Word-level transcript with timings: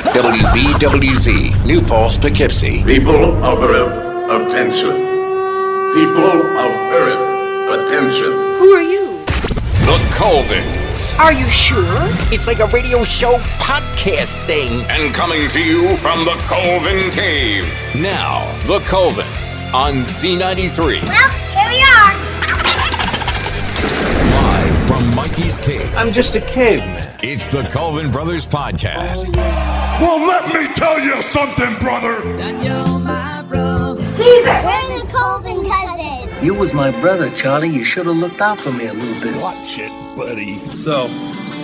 WBWZ, 0.00 1.66
New 1.66 1.82
Paltz, 1.82 2.16
Poughkeepsie. 2.16 2.82
People 2.82 3.34
of 3.44 3.62
Earth, 3.62 3.92
attention. 4.30 4.90
People 5.92 6.24
of 6.56 6.72
Earth, 6.96 7.86
attention. 7.86 8.32
Who 8.58 8.70
are 8.72 8.80
you? 8.80 9.22
The 9.84 9.98
Colvins. 10.16 11.18
Are 11.18 11.34
you 11.34 11.46
sure? 11.50 11.84
It's 12.32 12.46
like 12.46 12.60
a 12.60 12.68
radio 12.68 13.04
show 13.04 13.36
podcast 13.60 14.42
thing. 14.46 14.86
And 14.88 15.12
coming 15.14 15.46
to 15.50 15.60
you 15.62 15.94
from 15.96 16.24
the 16.24 16.40
Colvin 16.46 17.10
Cave. 17.10 17.66
Now, 17.94 18.46
The 18.66 18.78
Colvins 18.86 19.74
on 19.74 19.96
Z93. 19.96 21.02
Well, 21.02 21.30
here 21.52 21.68
we 21.68 21.82
are. 21.82 22.14
Live 24.30 24.88
from 24.88 25.14
Mikey's 25.14 25.58
Cave. 25.58 25.92
I'm 25.94 26.12
just 26.12 26.34
a 26.34 26.40
caveman. 26.40 27.11
It's 27.22 27.48
the 27.50 27.62
Colvin 27.68 28.10
Brothers 28.10 28.46
Podcast. 28.46 29.34
Well, 29.36 30.18
let 30.26 30.52
me 30.52 30.66
tell 30.74 30.98
you 31.00 31.22
something, 31.22 31.74
brother. 31.78 32.20
We're 32.24 32.42
the 34.42 35.08
Colvin 35.12 35.64
cousins. 35.68 36.42
You 36.42 36.54
was 36.54 36.72
my 36.74 36.90
brother, 37.00 37.30
Charlie. 37.30 37.68
You 37.68 37.84
should 37.84 38.06
have 38.06 38.16
looked 38.16 38.40
out 38.40 38.58
for 38.60 38.72
me 38.72 38.86
a 38.86 38.92
little 38.92 39.20
bit. 39.22 39.40
Watch 39.40 39.78
it, 39.78 39.90
buddy. 40.16 40.58
So, 40.74 41.06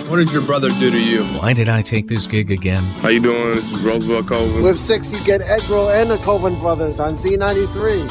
what 0.09 0.15
did 0.17 0.31
your 0.31 0.41
brother 0.43 0.69
do 0.69 0.89
to 0.91 0.99
you? 0.99 1.25
Why 1.25 1.51
did 1.53 1.67
I 1.67 1.81
take 1.81 2.07
this 2.07 2.25
gig 2.25 2.51
again? 2.51 2.83
How 3.01 3.09
you 3.09 3.19
doing? 3.19 3.55
This 3.57 3.69
is 3.71 3.79
Roosevelt 3.81 4.27
Colvin. 4.27 4.61
With 4.63 4.79
six, 4.79 5.11
you 5.13 5.21
get 5.23 5.41
Egg 5.41 5.69
Roll 5.69 5.89
and 5.89 6.09
the 6.09 6.17
Colvin 6.19 6.57
Brothers 6.57 6.99
on 6.99 7.13
Z93. 7.15 8.07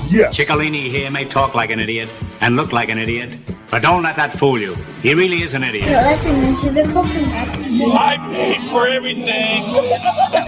Yes. 0.10 0.36
Ciccolini 0.36 0.90
here 0.90 1.08
may 1.10 1.24
talk 1.24 1.54
like 1.54 1.70
an 1.70 1.78
idiot 1.78 2.08
and 2.40 2.56
look 2.56 2.72
like 2.72 2.88
an 2.88 2.98
idiot, 2.98 3.30
but 3.70 3.82
don't 3.82 4.02
let 4.02 4.16
that 4.16 4.36
fool 4.36 4.58
you. 4.60 4.74
He 5.02 5.14
really 5.14 5.42
is 5.42 5.54
an 5.54 5.62
idiot. 5.62 5.88
You're 5.88 6.02
listening 6.02 6.56
to 6.56 6.70
the 6.70 6.92
Colvin 6.92 7.24
Cousins. 7.30 7.82
I 7.94 8.16
paid 8.32 8.70
for 8.70 8.86
everything. 8.86 9.64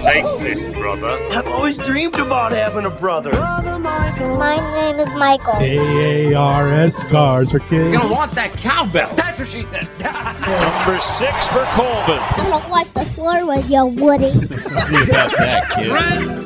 Take 0.02 0.24
this, 0.40 0.68
brother. 0.68 1.08
I've 1.30 1.46
always 1.46 1.78
dreamed 1.78 2.18
about 2.18 2.52
having 2.52 2.84
a 2.84 2.90
brother. 2.90 3.30
My 3.32 4.56
name 4.72 4.98
is 4.98 5.08
Michael. 5.14 5.54
AARS 5.54 7.08
cars 7.10 7.50
for 7.52 7.60
kids. 7.60 7.92
You 7.92 8.10
want 8.10 8.32
that 8.32 8.52
cowbell. 8.54 9.14
That's 9.14 9.38
what 9.38 9.48
she 9.48 9.62
said. 9.62 9.88
Number 10.00 11.00
six 11.00 11.46
for 11.48 11.64
Colvin. 11.72 12.18
I'm 12.18 12.50
gonna 12.50 12.68
wipe 12.68 12.92
the 12.92 13.04
floor 13.06 13.46
with 13.46 13.70
your 13.70 13.86
Woody. 13.86 14.30
See 14.32 15.02
about 15.08 15.30
that, 15.36 15.70
kid. 15.76 15.90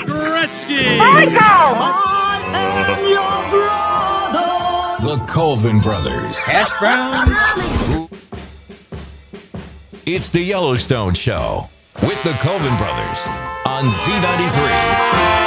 Gretzky! 0.06 0.98
The 5.06 5.24
Colvin 5.28 5.78
Brothers. 5.78 6.36
Hash 6.38 6.76
brown? 6.80 7.28
It's 10.04 10.30
the 10.30 10.42
Yellowstone 10.42 11.14
Show 11.14 11.68
with 12.02 12.20
the 12.24 12.32
Colvin 12.40 12.76
Brothers 12.76 13.28
on 13.66 13.84
Z93. 13.84 15.46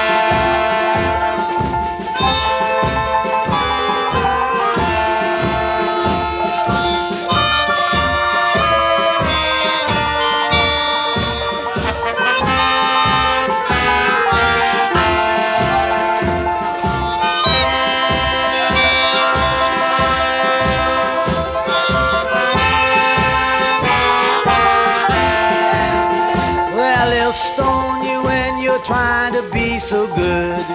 Trying 28.85 29.33
to 29.33 29.44
be 29.52 29.80
so 29.80 30.08
good. 30.16 30.66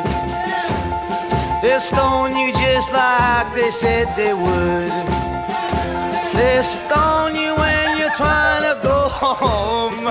They'll 1.63 1.81
stone 1.81 2.37
you 2.37 2.53
just 2.53 2.93
like 2.93 3.55
they 3.55 3.71
said 3.71 4.07
they 4.17 4.35
would. 4.35 4.93
They'll 6.33 6.63
stone 6.63 7.35
you 7.35 7.55
when 7.57 7.99
you're 7.99 8.17
trying 8.17 8.63
to 8.63 8.81
go 8.83 9.09
home. 9.09 10.05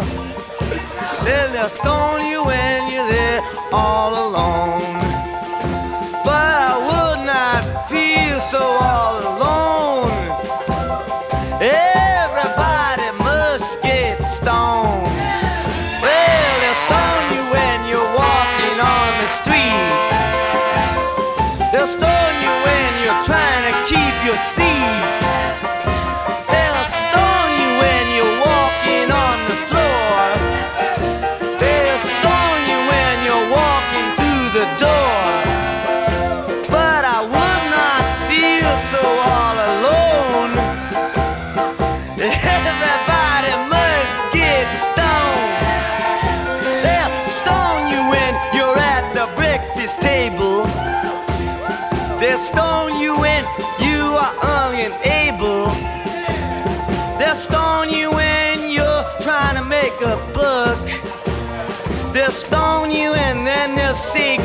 They'll 1.26 1.70
stone 1.70 2.26
you 2.26 2.44
when 2.44 2.92
you're 2.92 3.08
there 3.08 3.42
all 3.72 4.30
alone. 4.30 5.03
Stone 62.34 62.90
you 62.90 63.14
and 63.14 63.46
then 63.46 63.76
they'll 63.76 63.94
say 63.94 64.38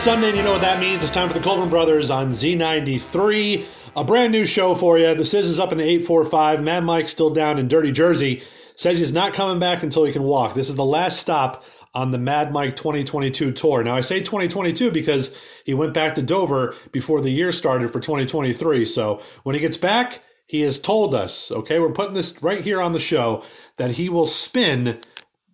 Sunday, 0.00 0.28
and 0.28 0.36
you 0.38 0.42
know 0.42 0.52
what 0.52 0.62
that 0.62 0.80
means. 0.80 1.02
It's 1.02 1.12
time 1.12 1.28
for 1.28 1.34
the 1.34 1.44
Colvin 1.44 1.68
Brothers 1.68 2.10
on 2.10 2.30
Z93. 2.30 3.66
A 3.96 4.02
brand 4.02 4.32
new 4.32 4.46
show 4.46 4.74
for 4.74 4.98
you. 4.98 5.14
The 5.14 5.26
Sizz 5.26 5.46
is 5.46 5.60
up 5.60 5.72
in 5.72 5.78
the 5.78 5.84
845. 5.84 6.62
Mad 6.62 6.84
Mike's 6.84 7.12
still 7.12 7.28
down 7.28 7.58
in 7.58 7.68
Dirty 7.68 7.92
Jersey. 7.92 8.42
Says 8.76 8.98
he's 8.98 9.12
not 9.12 9.34
coming 9.34 9.58
back 9.58 9.82
until 9.82 10.04
he 10.04 10.12
can 10.12 10.22
walk. 10.22 10.54
This 10.54 10.70
is 10.70 10.76
the 10.76 10.86
last 10.86 11.20
stop 11.20 11.62
on 11.92 12.12
the 12.12 12.18
Mad 12.18 12.50
Mike 12.50 12.76
2022 12.76 13.52
tour. 13.52 13.84
Now, 13.84 13.94
I 13.94 14.00
say 14.00 14.20
2022 14.20 14.90
because 14.90 15.36
he 15.66 15.74
went 15.74 15.92
back 15.92 16.14
to 16.14 16.22
Dover 16.22 16.74
before 16.92 17.20
the 17.20 17.30
year 17.30 17.52
started 17.52 17.90
for 17.90 18.00
2023. 18.00 18.86
So 18.86 19.20
when 19.42 19.54
he 19.54 19.60
gets 19.60 19.76
back, 19.76 20.22
he 20.46 20.62
has 20.62 20.80
told 20.80 21.14
us, 21.14 21.52
okay, 21.52 21.78
we're 21.78 21.92
putting 21.92 22.14
this 22.14 22.42
right 22.42 22.62
here 22.62 22.80
on 22.80 22.94
the 22.94 23.00
show, 23.00 23.44
that 23.76 23.92
he 23.92 24.08
will 24.08 24.26
spin 24.26 24.98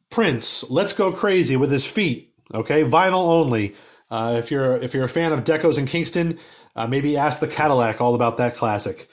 Prince, 0.09 0.63
Let's 0.71 0.93
Go 0.93 1.11
Crazy 1.11 1.57
with 1.57 1.73
his 1.73 1.91
feet. 1.91 2.33
Okay, 2.55 2.85
vinyl 2.85 3.27
only. 3.27 3.75
Uh, 4.11 4.37
if 4.39 4.51
you're 4.51 4.77
if 4.77 4.95
you're 4.95 5.05
a 5.05 5.09
fan 5.09 5.33
of 5.33 5.45
Decos 5.45 5.79
in 5.79 5.87
Kingston, 5.87 6.39
uh, 6.75 6.87
maybe 6.87 7.17
ask 7.17 7.41
the 7.41 7.49
Cadillac 7.49 8.01
all 8.01 8.15
about 8.15 8.37
that 8.39 8.55
classic. 8.55 9.09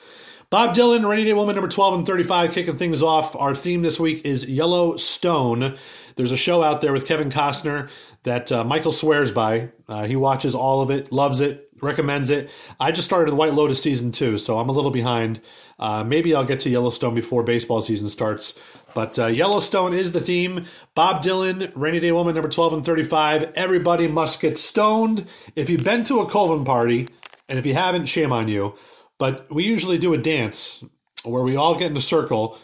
Bob 0.49 0.75
Dylan, 0.75 1.07
Rainy 1.07 1.23
Day 1.23 1.33
Woman, 1.33 1.55
number 1.55 1.69
12 1.69 1.95
and 1.95 2.05
35, 2.05 2.51
kicking 2.51 2.77
things 2.77 3.01
off. 3.01 3.35
Our 3.35 3.55
theme 3.55 3.81
this 3.81 3.99
week 3.99 4.23
is 4.23 4.45
Yellowstone. 4.45 5.77
There's 6.15 6.31
a 6.31 6.37
show 6.37 6.61
out 6.61 6.81
there 6.81 6.93
with 6.93 7.07
Kevin 7.07 7.31
Costner 7.31 7.89
that 8.21 8.51
uh, 8.51 8.63
Michael 8.63 8.91
swears 8.91 9.31
by. 9.31 9.71
Uh, 9.87 10.03
he 10.03 10.15
watches 10.15 10.53
all 10.53 10.83
of 10.83 10.91
it, 10.91 11.11
loves 11.11 11.39
it, 11.39 11.69
recommends 11.81 12.29
it. 12.29 12.51
I 12.79 12.91
just 12.91 13.07
started 13.07 13.31
the 13.31 13.35
White 13.35 13.55
Lotus 13.55 13.81
season 13.81 14.11
two, 14.11 14.37
so 14.37 14.59
I'm 14.59 14.69
a 14.69 14.73
little 14.73 14.91
behind. 14.91 15.41
Uh, 15.79 16.03
maybe 16.03 16.35
I'll 16.35 16.45
get 16.45 16.59
to 16.61 16.69
Yellowstone 16.69 17.15
before 17.15 17.41
baseball 17.41 17.81
season 17.81 18.07
starts. 18.07 18.57
But 18.93 19.17
uh, 19.17 19.27
Yellowstone 19.27 19.93
is 19.93 20.11
the 20.11 20.21
theme. 20.21 20.65
Bob 20.95 21.23
Dylan, 21.23 21.71
Rainy 21.75 21.99
Day 21.99 22.11
Woman, 22.11 22.35
number 22.35 22.49
12 22.49 22.73
and 22.73 22.85
35. 22.85 23.53
Everybody 23.55 24.07
must 24.07 24.39
get 24.39 24.57
stoned. 24.57 25.25
If 25.55 25.69
you've 25.69 25.83
been 25.83 26.03
to 26.05 26.19
a 26.19 26.29
Colvin 26.29 26.65
party, 26.65 27.07
and 27.49 27.57
if 27.57 27.65
you 27.65 27.73
haven't, 27.73 28.05
shame 28.05 28.31
on 28.31 28.47
you. 28.47 28.75
But 29.17 29.51
we 29.53 29.63
usually 29.63 29.97
do 29.97 30.13
a 30.13 30.17
dance 30.17 30.83
where 31.23 31.43
we 31.43 31.55
all 31.55 31.77
get 31.77 31.91
in 31.91 31.97
a 31.97 32.01
circle. 32.01 32.57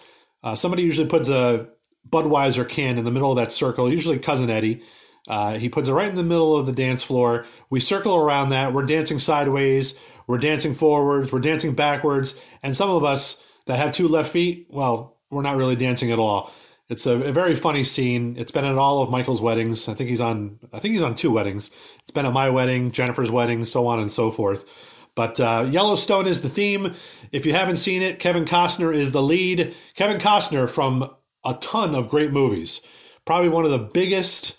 Uh, 0.43 0.55
somebody 0.55 0.83
usually 0.83 1.07
puts 1.07 1.29
a 1.29 1.67
Budweiser 2.07 2.67
can 2.67 2.97
in 2.97 3.05
the 3.05 3.11
middle 3.11 3.31
of 3.31 3.37
that 3.37 3.51
circle, 3.51 3.91
usually 3.91 4.19
Cousin 4.19 4.49
Eddie. 4.49 4.83
Uh, 5.27 5.59
he 5.59 5.69
puts 5.69 5.87
it 5.87 5.93
right 5.93 6.09
in 6.09 6.15
the 6.15 6.23
middle 6.23 6.55
of 6.55 6.65
the 6.65 6.71
dance 6.71 7.03
floor. 7.03 7.45
We 7.69 7.79
circle 7.79 8.15
around 8.15 8.49
that. 8.49 8.73
We're 8.73 8.85
dancing 8.85 9.19
sideways. 9.19 9.95
We're 10.25 10.39
dancing 10.39 10.73
forwards. 10.73 11.31
We're 11.31 11.39
dancing 11.39 11.73
backwards. 11.73 12.35
And 12.63 12.75
some 12.75 12.89
of 12.89 13.03
us 13.03 13.43
that 13.67 13.77
have 13.77 13.91
two 13.91 14.07
left 14.07 14.31
feet, 14.31 14.67
well, 14.69 15.18
we're 15.31 15.41
not 15.41 15.57
really 15.57 15.75
dancing 15.75 16.11
at 16.11 16.19
all. 16.19 16.53
It's 16.89 17.05
a, 17.05 17.11
a, 17.11 17.31
very 17.31 17.53
funny 17.55 17.83
scene. 17.83 18.35
It's 18.37 18.51
been 18.51 18.65
at 18.65 18.75
all 18.75 19.03
of 19.03 19.11
Michael's 19.11 19.41
weddings. 19.41 19.87
I 19.87 19.93
think 19.93 20.09
he's 20.09 20.21
on. 20.21 20.59
I 20.73 20.79
think 20.79 20.93
he's 20.93 21.03
on 21.03 21.13
two 21.13 21.29
weddings. 21.29 21.69
It's 22.01 22.11
been 22.11 22.25
at 22.25 22.33
my 22.33 22.49
wedding, 22.49 22.91
Jennifer's 22.91 23.29
wedding, 23.29 23.63
so 23.65 23.85
on 23.85 23.99
and 23.99 24.11
so 24.11 24.31
forth. 24.31 24.65
But 25.13 25.39
uh, 25.39 25.67
Yellowstone 25.69 26.25
is 26.25 26.41
the 26.41 26.49
theme. 26.49 26.95
If 27.31 27.45
you 27.45 27.53
haven't 27.53 27.77
seen 27.77 28.01
it, 28.01 28.19
Kevin 28.19 28.45
Costner 28.45 28.95
is 28.95 29.11
the 29.11 29.21
lead. 29.21 29.75
Kevin 29.93 30.17
Costner 30.17 30.67
from 30.67 31.13
a 31.45 31.53
ton 31.55 31.93
of 31.93 32.09
great 32.09 32.31
movies. 32.31 32.81
Probably 33.25 33.49
one 33.49 33.65
of 33.65 33.71
the 33.71 33.77
biggest. 33.77 34.57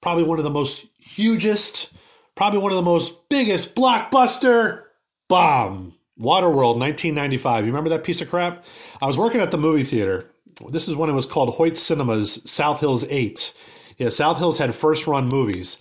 Probably 0.00 0.22
one 0.22 0.38
of 0.38 0.44
the 0.44 0.50
most 0.50 0.86
hugest. 1.00 1.92
Probably 2.36 2.60
one 2.60 2.70
of 2.70 2.76
the 2.76 2.82
most 2.82 3.28
biggest 3.28 3.74
blockbuster 3.74 4.82
bomb. 5.28 5.93
Waterworld, 6.18 6.78
1995. 6.78 7.64
You 7.64 7.72
remember 7.72 7.90
that 7.90 8.04
piece 8.04 8.20
of 8.20 8.30
crap? 8.30 8.64
I 9.02 9.06
was 9.06 9.18
working 9.18 9.40
at 9.40 9.50
the 9.50 9.58
movie 9.58 9.82
theater. 9.82 10.30
This 10.70 10.86
is 10.86 10.94
when 10.94 11.10
it 11.10 11.14
was 11.14 11.26
called 11.26 11.54
Hoyt 11.54 11.76
Cinemas 11.76 12.40
South 12.48 12.80
Hills 12.80 13.04
8. 13.08 13.52
Yeah, 13.98 14.08
South 14.08 14.38
Hills 14.38 14.58
had 14.58 14.74
first 14.74 15.06
run 15.06 15.28
movies. 15.28 15.78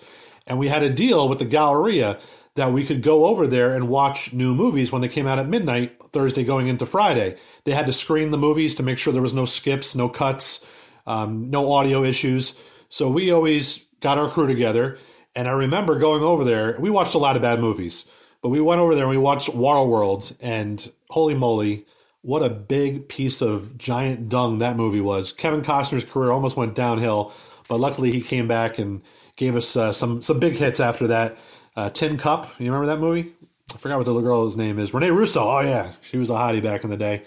And 0.47 0.59
we 0.59 0.67
had 0.67 0.83
a 0.83 0.89
deal 0.89 1.29
with 1.29 1.39
the 1.39 1.45
Galleria 1.45 2.19
that 2.55 2.71
we 2.71 2.85
could 2.85 3.01
go 3.01 3.25
over 3.25 3.47
there 3.47 3.73
and 3.73 3.89
watch 3.89 4.33
new 4.33 4.53
movies 4.53 4.91
when 4.91 5.01
they 5.01 5.07
came 5.07 5.27
out 5.27 5.39
at 5.39 5.49
midnight, 5.49 5.97
Thursday 6.11 6.43
going 6.43 6.67
into 6.67 6.85
Friday. 6.85 7.37
They 7.63 7.71
had 7.71 7.85
to 7.87 7.93
screen 7.93 8.31
the 8.31 8.37
movies 8.37 8.75
to 8.75 8.83
make 8.83 8.97
sure 8.97 9.13
there 9.13 9.21
was 9.21 9.33
no 9.33 9.45
skips, 9.45 9.95
no 9.95 10.09
cuts, 10.09 10.65
um, 11.07 11.49
no 11.49 11.71
audio 11.71 12.03
issues. 12.03 12.55
So 12.89 13.09
we 13.09 13.31
always 13.31 13.85
got 14.01 14.17
our 14.17 14.29
crew 14.29 14.47
together. 14.47 14.97
And 15.35 15.47
I 15.47 15.51
remember 15.51 15.97
going 15.97 16.21
over 16.21 16.43
there. 16.43 16.77
We 16.79 16.91
watched 16.91 17.15
a 17.15 17.19
lot 17.19 17.35
of 17.35 17.41
bad 17.41 17.59
movies. 17.59 18.05
But 18.43 18.49
we 18.49 18.59
went 18.61 18.81
over 18.81 18.93
there 18.93 19.05
and 19.05 19.09
we 19.09 19.17
watched 19.17 19.49
Waterworld, 19.49 20.35
and 20.41 20.91
holy 21.09 21.33
moly, 21.33 21.85
what 22.21 22.43
a 22.43 22.49
big 22.49 23.07
piece 23.07 23.41
of 23.41 23.77
giant 23.77 24.27
dung 24.27 24.59
that 24.59 24.75
movie 24.75 24.99
was. 24.99 25.31
Kevin 25.31 25.61
Costner's 25.61 26.03
career 26.03 26.31
almost 26.31 26.57
went 26.57 26.75
downhill, 26.75 27.33
but 27.69 27.79
luckily 27.79 28.11
he 28.11 28.21
came 28.21 28.47
back 28.47 28.77
and 28.77 29.01
gave 29.37 29.55
us 29.55 29.77
uh, 29.77 29.93
some 29.93 30.21
some 30.21 30.39
big 30.39 30.55
hits 30.57 30.81
after 30.81 31.07
that. 31.07 31.37
Uh, 31.77 31.89
Tin 31.89 32.17
Cup, 32.17 32.59
you 32.59 32.65
remember 32.65 32.85
that 32.87 32.99
movie? 32.99 33.31
I 33.73 33.77
forgot 33.77 33.97
what 33.97 34.05
the 34.05 34.13
little 34.13 34.27
girl's 34.27 34.57
name 34.57 34.77
is. 34.77 34.93
Renee 34.93 35.09
Russo. 35.09 35.41
Oh 35.41 35.61
yeah, 35.61 35.93
she 36.01 36.17
was 36.17 36.29
a 36.29 36.33
hottie 36.33 36.61
back 36.61 36.83
in 36.83 36.89
the 36.89 36.97
day. 36.97 37.23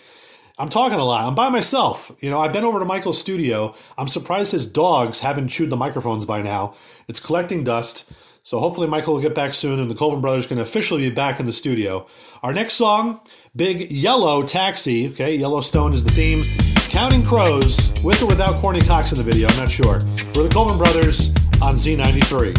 I'm 0.59 0.69
talking 0.69 0.99
a 0.99 1.05
lot. 1.05 1.27
I'm 1.27 1.35
by 1.35 1.49
myself. 1.49 2.13
You 2.21 2.29
know, 2.31 2.41
I've 2.41 2.53
been 2.53 2.65
over 2.65 2.79
to 2.79 2.85
Michael's 2.85 3.21
studio. 3.21 3.75
I'm 3.97 4.09
surprised 4.09 4.53
his 4.53 4.67
dogs 4.67 5.21
haven't 5.21 5.49
chewed 5.49 5.71
the 5.71 5.77
microphones 5.77 6.27
by 6.27 6.43
now. 6.43 6.75
It's 7.09 7.21
collecting 7.21 7.65
dust. 7.65 8.11
So 8.47 8.61
hopefully 8.61 8.87
Michael 8.87 9.15
will 9.15 9.21
get 9.21 9.35
back 9.35 9.55
soon 9.55 9.81
and 9.81 9.91
the 9.91 9.95
Colvin 9.97 10.21
brothers 10.21 10.47
can 10.47 10.61
officially 10.61 11.09
be 11.09 11.13
back 11.13 11.41
in 11.41 11.47
the 11.47 11.53
studio. 11.53 12.07
Our 12.45 12.53
next 12.53 12.75
song, 12.75 13.21
Big 13.57 13.91
Yellow 13.91 14.45
Taxi. 14.45 15.09
Okay, 15.09 15.35
Yellowstone 15.35 15.93
is 15.93 16.05
the 16.05 16.13
theme. 16.13 16.45
Counting 16.89 17.25
Crows, 17.25 17.77
with 18.05 18.23
or 18.23 18.27
without 18.27 18.55
Courteney 18.61 18.87
Cox 18.87 19.11
in 19.11 19.19
the 19.19 19.25
video, 19.25 19.49
I'm 19.49 19.57
not 19.57 19.69
sure. 19.69 19.99
We're 20.33 20.45
the 20.45 20.51
Colvin 20.55 20.79
brothers 20.79 21.31
on 21.61 21.75
Z93. 21.75 22.55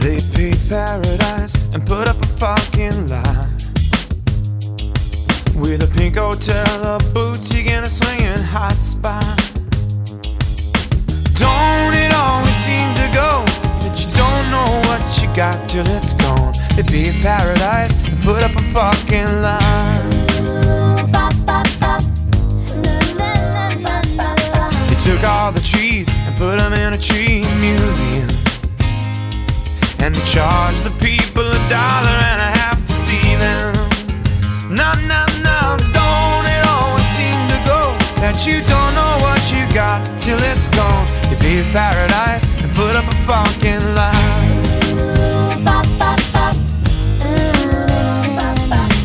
They 0.00 0.20
paved 0.34 0.70
paradise 0.70 1.54
and 1.74 1.86
put 1.86 2.08
up 2.08 2.16
a 2.16 2.38
parking 2.38 3.10
lot 3.10 3.50
with 5.60 5.82
a 5.82 5.92
pink 5.94 6.16
hotel, 6.16 6.96
a 6.96 6.98
boutique, 7.12 7.68
and 7.68 7.84
a 7.84 7.90
swinging 7.90 8.38
hot 8.38 8.72
spot. 8.72 9.39
Don't 11.40 11.94
it 11.94 12.12
always 12.12 12.54
seem 12.66 12.88
to 13.00 13.08
go 13.16 13.40
that 13.80 13.96
you 13.96 14.12
don't 14.12 14.46
know 14.52 14.68
what 14.88 15.00
you 15.22 15.28
got 15.34 15.56
till 15.70 15.88
it's 15.96 16.12
gone? 16.12 16.52
They 16.76 16.82
paved 16.82 17.22
paradise 17.22 17.96
and 18.04 18.22
put 18.22 18.42
up 18.42 18.52
a 18.52 18.64
parking 18.76 19.40
lot. 19.40 19.96
They 24.88 24.98
took 25.00 25.24
all 25.24 25.50
the 25.50 25.64
trees 25.64 26.08
and 26.28 26.36
put 26.36 26.58
them 26.58 26.74
in 26.74 26.92
a 26.92 26.98
tree 26.98 27.40
museum. 27.56 28.28
And 30.04 30.14
they 30.14 30.24
charged 30.28 30.84
the 30.84 30.92
people 31.00 31.46
a 31.48 31.60
dollar 31.72 32.16
and 32.30 32.40
a 32.48 32.50
half 32.60 32.76
to 32.84 32.92
see 32.92 33.34
them. 33.40 33.72
No, 34.68 34.92
no, 35.08 35.22
no, 35.40 35.60
don't 35.96 36.46
it 36.56 36.62
always 36.68 37.08
seem 37.16 37.40
to 37.48 37.58
go 37.64 37.96
that 38.20 38.44
you 38.44 38.60
don't 38.68 38.89
you 39.98 40.20
till 40.20 40.38
it's 40.50 40.66
gone? 40.76 41.06
You 41.30 41.36
paved 41.36 41.72
paradise 41.72 42.44
and 42.62 42.70
put 42.74 42.94
up 42.96 43.06
a 43.06 43.16
parking 43.26 43.82
lot. 43.94 44.14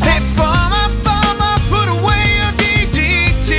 Hey, 0.06 0.20
farmer, 0.36 0.86
farmer, 1.04 1.54
put 1.72 1.88
away 1.98 2.22
your 2.40 2.52
DDT. 2.60 3.50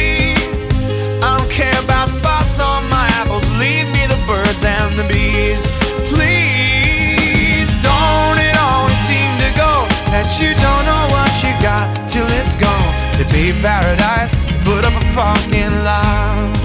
I 1.23 1.37
don't 1.37 1.51
care 1.51 1.79
about 1.83 2.09
spots 2.09 2.59
on 2.59 2.87
my 2.89 3.07
apples. 3.19 3.47
Leave 3.59 3.87
me 3.91 4.03
the 4.07 4.19
birds 4.27 4.63
and 4.63 4.97
the 4.97 5.05
bees. 5.11 5.65
Please, 6.11 7.69
don't 7.83 8.37
it 8.39 8.55
always 8.69 8.99
seem 9.09 9.31
to 9.43 9.51
go 9.57 9.73
that 10.13 10.27
you 10.39 10.51
don't 10.65 10.85
know 10.89 11.03
what 11.15 11.31
you 11.43 11.51
got 11.61 11.87
till 12.09 12.27
it's 12.39 12.55
gone? 12.55 12.93
They 13.17 13.25
paved 13.25 13.61
paradise 13.61 14.47
put 14.67 14.83
up 14.83 14.93
a 14.93 15.03
fucking 15.15 15.83
lot. 15.85 16.56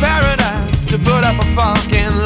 Paradise 0.00 0.82
to 0.84 0.98
put 0.98 1.24
up 1.24 1.36
a 1.40 1.54
parking 1.54 2.21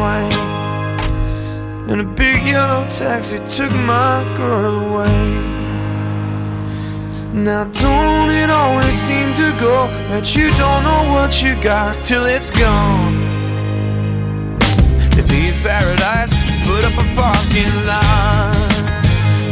door. 0.00 0.30
And 1.90 2.00
a 2.00 2.04
big 2.04 2.42
yellow 2.46 2.88
taxi 2.88 3.38
took 3.48 3.72
my 3.84 4.22
girl 4.36 4.74
away. 4.86 5.22
Now, 7.32 7.64
don't 7.64 8.30
it 8.30 8.50
always 8.50 8.96
seem 9.06 9.28
to 9.42 9.48
go 9.60 9.76
that 10.10 10.34
you 10.34 10.50
don't 10.62 10.82
know 10.88 11.02
what 11.14 11.42
you 11.42 11.54
got 11.62 11.92
till 12.04 12.24
it's 12.26 12.50
gone? 12.50 13.14
To 15.14 15.20
in 15.20 15.54
paradise, 15.62 16.34
put 16.66 16.82
up 16.88 16.96
a 17.04 17.06
parking 17.18 17.74
lot. 17.90 18.54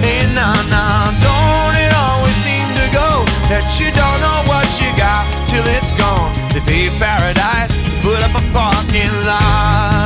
Hey, 0.02 0.22
now, 0.34 0.54
now, 0.70 1.10
don't 1.26 1.76
it 1.84 1.92
always 2.06 2.38
seem 2.46 2.66
to 2.80 2.86
go 2.94 3.10
that 3.50 3.66
you 3.78 3.90
don't 4.00 4.20
know 4.24 4.40
what 4.50 4.68
you 4.80 4.90
got 4.96 5.26
till 5.50 5.66
it's 5.76 5.92
gone? 5.98 6.30
To 6.54 6.60
in 6.70 6.92
paradise, 7.02 7.74
put 8.02 8.22
up 8.22 8.34
a 8.34 8.44
parking 8.54 9.14
lot. 9.26 9.97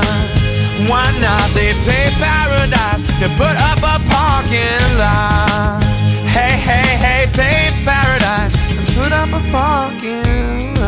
Why 0.92 1.08
not? 1.22 1.49
They 1.54 1.72
pay 1.88 2.11
paradise 2.20 3.00
to 3.20 3.28
put 3.40 3.56
up 3.70 3.78
a 3.78 3.96
parking 4.12 4.99
lot. 5.00 5.80
Hey, 6.37 6.52
hey, 6.68 6.88
hey, 7.04 7.22
pay 7.32 7.70
paradise 7.82 8.54
and 8.68 8.87
put 8.88 9.11
up 9.11 9.30
a 9.30 9.40
parking 9.50 10.75
lot. 10.75 10.81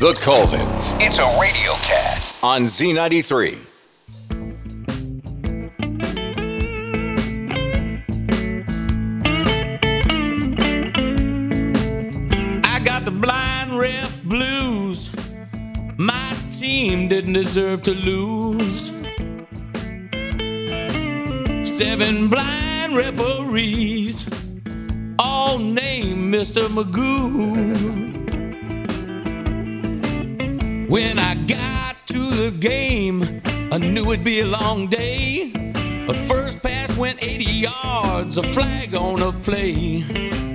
The 0.00 0.12
Colvins 0.20 0.94
It's 1.00 1.18
a 1.18 1.24
radio 1.40 1.72
cast. 1.82 2.38
on 2.42 2.62
Z93. 2.62 3.66
I 12.64 12.80
got 12.84 13.04
the 13.04 13.10
blind 13.10 13.78
ref 13.78 14.22
blues. 14.24 15.10
My 15.96 16.34
team 16.52 17.08
didn't 17.08 17.32
deserve 17.34 17.82
to 17.84 17.92
lose. 17.92 18.90
Seven 21.68 22.28
blind 22.28 22.96
referees, 22.96 24.26
all 25.18 25.58
named 25.58 26.34
Mr. 26.34 26.62
Magoo. 26.68 28.07
When 30.88 31.18
I 31.18 31.34
got 31.34 31.96
to 32.06 32.30
the 32.30 32.50
game, 32.50 33.42
I 33.70 33.76
knew 33.76 34.10
it'd 34.10 34.24
be 34.24 34.40
a 34.40 34.46
long 34.46 34.88
day. 34.88 35.52
A 36.08 36.14
first 36.26 36.62
pass 36.62 36.96
went 36.96 37.22
80 37.22 37.44
yards, 37.44 38.38
a 38.38 38.42
flag 38.42 38.94
on 38.94 39.20
a 39.20 39.30
play. 39.30 40.00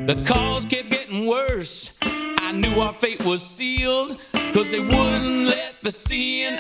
The 0.08 0.16
calls 0.28 0.66
kept 0.66 0.90
getting 0.90 1.28
worse. 1.28 1.94
I 2.02 2.52
knew 2.52 2.80
our 2.80 2.94
fate 2.94 3.24
was 3.24 3.44
sealed, 3.44 4.20
cause 4.56 4.72
they 4.72 4.80
wouldn't 4.80 5.46
let 5.46 5.75
the 5.84 5.92
seeing 5.92 6.60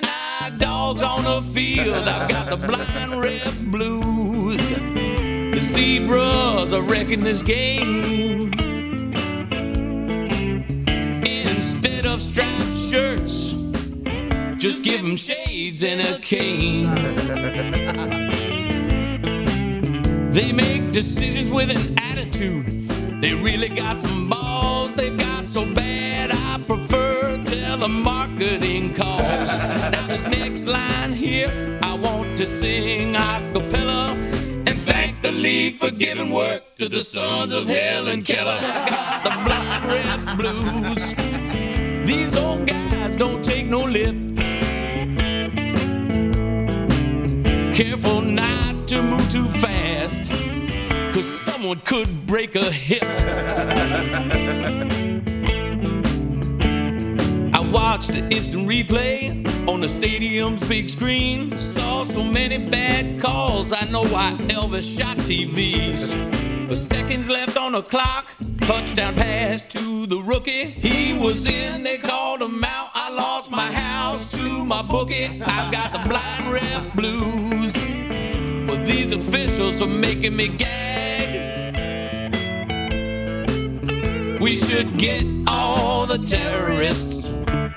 dogs 0.59 1.01
on 1.01 1.23
the 1.23 1.41
field. 1.41 2.07
I've 2.07 2.29
got 2.29 2.49
the 2.51 2.57
blind 2.57 3.19
ref 3.19 3.59
blues. 3.65 4.69
The 4.69 5.59
zebras 5.59 6.73
are 6.73 6.83
wrecking 6.83 7.23
this 7.23 7.41
game. 7.41 8.53
Instead 11.25 12.05
of 12.05 12.21
striped 12.21 12.73
shirts, 12.89 13.32
just 14.63 14.81
give 14.81 15.01
them 15.01 15.17
shades 15.17 15.83
and 15.83 15.99
a 15.99 16.17
cane. 16.19 16.87
They 20.31 20.51
make 20.53 20.91
decisions 20.91 21.51
with 21.51 21.69
an 21.69 21.99
attitude. 21.99 22.89
They 23.21 23.33
really 23.33 23.67
got 23.67 23.99
some 23.99 24.29
balls. 24.29 24.95
They've 24.95 25.15
got 25.15 25.49
so 25.49 25.61
bad, 25.75 26.31
I 26.31 26.63
prefer 26.65 27.37
telemarketing 27.43 28.95
calls. 28.95 29.49
now, 29.91 30.07
this 30.07 30.25
next 30.27 30.65
line 30.65 31.11
here, 31.11 31.79
I 31.83 31.93
want 31.95 32.37
to 32.37 32.45
sing 32.47 33.15
a 33.15 33.51
cappella 33.53 34.13
and 34.65 34.81
thank 34.81 35.21
the 35.21 35.31
league 35.33 35.77
for 35.77 35.91
giving 35.91 36.31
work 36.31 36.63
to 36.77 36.87
the 36.87 37.03
sons 37.03 37.51
of 37.51 37.67
Helen 37.67 38.23
Keller. 38.23 38.57
Got 38.61 39.23
the 39.25 39.33
blind 39.45 39.85
ref 39.93 40.37
blues. 40.37 42.07
These 42.07 42.35
old 42.37 42.65
guys 42.65 43.17
don't 43.17 43.43
take 43.43 43.67
no 43.67 43.83
lip. 43.83 44.33
Careful 47.73 48.21
not 48.21 48.87
to 48.89 49.01
move 49.01 49.31
too 49.31 49.49
fast, 49.49 50.31
cause 51.11 51.25
someone 51.41 51.79
could 51.79 52.27
break 52.27 52.55
a 52.55 52.71
hip. 52.71 53.01
I 57.51 57.67
watched 57.73 58.09
the 58.09 58.27
instant 58.29 58.69
replay 58.69 59.67
on 59.67 59.81
the 59.81 59.87
stadium's 59.87 60.63
big 60.69 60.87
screen. 60.87 61.57
Saw 61.57 62.03
so 62.03 62.23
many 62.23 62.69
bad 62.69 63.19
calls, 63.19 63.73
I 63.73 63.85
know 63.85 64.05
why 64.05 64.33
Elvis 64.49 64.95
shot 64.95 65.17
TVs. 65.17 66.69
With 66.69 66.77
seconds 66.77 67.27
left 67.27 67.57
on 67.57 67.71
the 67.71 67.81
clock, 67.81 68.31
touchdown 68.61 69.15
pass 69.15 69.65
to 69.65 70.05
the 70.05 70.21
rookie. 70.21 70.69
He 70.69 71.17
was 71.17 71.47
in, 71.47 71.81
they 71.81 71.97
called 71.97 72.43
him 72.43 72.63
out. 72.63 72.92
Lost 73.13 73.51
my 73.51 73.71
house 73.71 74.27
to 74.29 74.65
my 74.65 74.81
bookie. 74.81 75.39
I've 75.45 75.71
got 75.71 75.91
the 75.91 75.99
blind 76.09 76.51
ref 76.51 76.95
blues. 76.95 77.71
But 78.65 78.85
these 78.87 79.11
officials 79.11 79.83
are 79.83 79.87
making 79.87 80.35
me 80.35 80.47
gag. 80.47 82.31
We 84.41 84.57
should 84.57 84.97
get 84.97 85.25
all 85.47 86.07
the 86.07 86.17
terrorists 86.17 87.27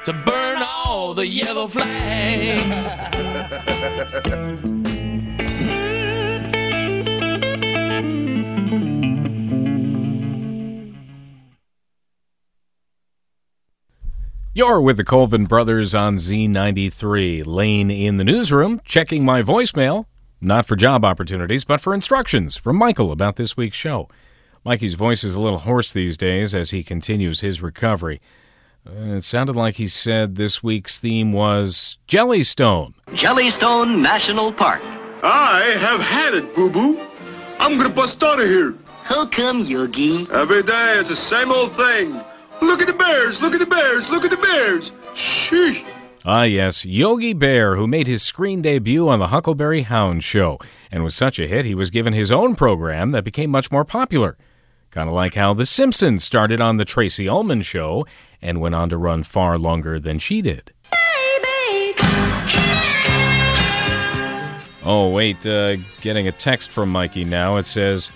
to 0.06 0.12
burn 0.24 0.62
all 0.62 1.12
the 1.12 1.26
yellow 1.26 1.66
flags. 1.66 2.76
You're 14.56 14.80
with 14.80 14.96
the 14.96 15.04
Colvin 15.04 15.44
Brothers 15.44 15.94
on 15.94 16.16
Z93. 16.16 17.46
Lane 17.46 17.90
in 17.90 18.16
the 18.16 18.24
newsroom, 18.24 18.80
checking 18.86 19.22
my 19.22 19.42
voicemail, 19.42 20.06
not 20.40 20.64
for 20.64 20.76
job 20.76 21.04
opportunities, 21.04 21.62
but 21.62 21.82
for 21.82 21.92
instructions 21.92 22.56
from 22.56 22.76
Michael 22.76 23.12
about 23.12 23.36
this 23.36 23.54
week's 23.54 23.76
show. 23.76 24.08
Mikey's 24.64 24.94
voice 24.94 25.24
is 25.24 25.34
a 25.34 25.40
little 25.42 25.58
hoarse 25.58 25.92
these 25.92 26.16
days 26.16 26.54
as 26.54 26.70
he 26.70 26.82
continues 26.82 27.40
his 27.40 27.60
recovery. 27.60 28.22
Uh, 28.88 29.16
it 29.16 29.24
sounded 29.24 29.56
like 29.56 29.74
he 29.74 29.88
said 29.88 30.36
this 30.36 30.62
week's 30.62 30.98
theme 30.98 31.34
was 31.34 31.98
Jellystone. 32.08 32.94
Jellystone 33.08 33.98
National 33.98 34.54
Park. 34.54 34.80
I 35.22 35.76
have 35.80 36.00
had 36.00 36.32
it, 36.32 36.54
Boo 36.54 36.70
Boo. 36.70 36.98
I'm 37.58 37.76
gonna 37.76 37.90
bust 37.90 38.22
out 38.22 38.40
of 38.40 38.48
here. 38.48 38.74
How 39.02 39.26
come, 39.26 39.60
Yogi? 39.60 40.26
Every 40.32 40.62
day 40.62 40.94
it's 40.98 41.10
the 41.10 41.14
same 41.16 41.52
old 41.52 41.76
thing. 41.76 42.22
Look 42.62 42.80
at 42.80 42.86
the 42.86 42.92
bears, 42.92 43.40
look 43.40 43.52
at 43.52 43.60
the 43.60 43.66
bears, 43.66 44.08
look 44.08 44.24
at 44.24 44.30
the 44.30 44.36
bears. 44.36 44.90
Sheesh. 45.14 45.84
Ah, 46.24 46.42
yes, 46.42 46.84
Yogi 46.84 47.34
Bear, 47.34 47.76
who 47.76 47.86
made 47.86 48.06
his 48.08 48.22
screen 48.22 48.60
debut 48.60 49.08
on 49.08 49.20
the 49.20 49.28
Huckleberry 49.28 49.82
Hound 49.82 50.24
show 50.24 50.58
and 50.90 51.04
was 51.04 51.14
such 51.14 51.38
a 51.38 51.46
hit 51.46 51.64
he 51.64 51.74
was 51.74 51.90
given 51.90 52.12
his 52.14 52.32
own 52.32 52.56
program 52.56 53.12
that 53.12 53.22
became 53.22 53.50
much 53.50 53.70
more 53.70 53.84
popular. 53.84 54.36
Kind 54.90 55.08
of 55.08 55.14
like 55.14 55.34
how 55.34 55.54
The 55.54 55.66
Simpsons 55.66 56.24
started 56.24 56.60
on 56.60 56.78
The 56.78 56.84
Tracey 56.84 57.28
Ullman 57.28 57.62
Show 57.62 58.06
and 58.42 58.60
went 58.60 58.74
on 58.74 58.88
to 58.88 58.96
run 58.96 59.22
far 59.22 59.58
longer 59.58 60.00
than 60.00 60.18
she 60.18 60.42
did. 60.42 60.72
Oh, 64.88 65.10
wait, 65.12 65.44
uh, 65.44 65.76
getting 66.00 66.28
a 66.28 66.32
text 66.32 66.70
from 66.70 66.90
Mikey 66.90 67.24
now. 67.24 67.56
It 67.56 67.66
says, 67.66 68.10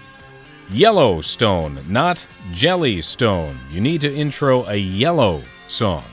Yellowstone, 0.70 1.80
not 1.88 2.24
Jellystone. 2.52 3.56
You 3.72 3.80
need 3.80 4.00
to 4.02 4.14
intro 4.14 4.64
a 4.66 4.76
yellow 4.76 5.42
song. 5.66 6.04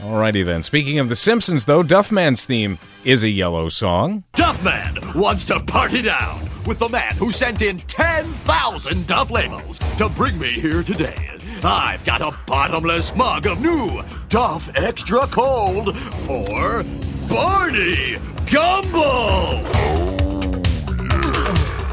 Alrighty 0.00 0.44
then. 0.44 0.62
Speaking 0.64 0.98
of 0.98 1.08
The 1.08 1.14
Simpsons, 1.14 1.64
though, 1.66 1.82
Duffman's 1.82 2.44
theme 2.44 2.78
is 3.04 3.22
a 3.22 3.28
yellow 3.28 3.68
song. 3.68 4.24
Duffman 4.34 5.14
wants 5.14 5.44
to 5.44 5.60
party 5.60 6.02
down 6.02 6.48
with 6.66 6.78
the 6.78 6.88
man 6.88 7.14
who 7.16 7.30
sent 7.30 7.62
in 7.62 7.76
10,000 7.76 9.06
Duff 9.06 9.30
labels 9.30 9.78
to 9.98 10.08
bring 10.08 10.38
me 10.38 10.50
here 10.50 10.82
today. 10.82 11.38
I've 11.62 12.04
got 12.04 12.20
a 12.20 12.36
bottomless 12.46 13.14
mug 13.14 13.46
of 13.46 13.60
new 13.60 14.02
Duff 14.28 14.70
Extra 14.74 15.26
Cold 15.28 15.96
for 15.96 16.82
Barney 17.28 18.16
Gumble. 18.50 20.29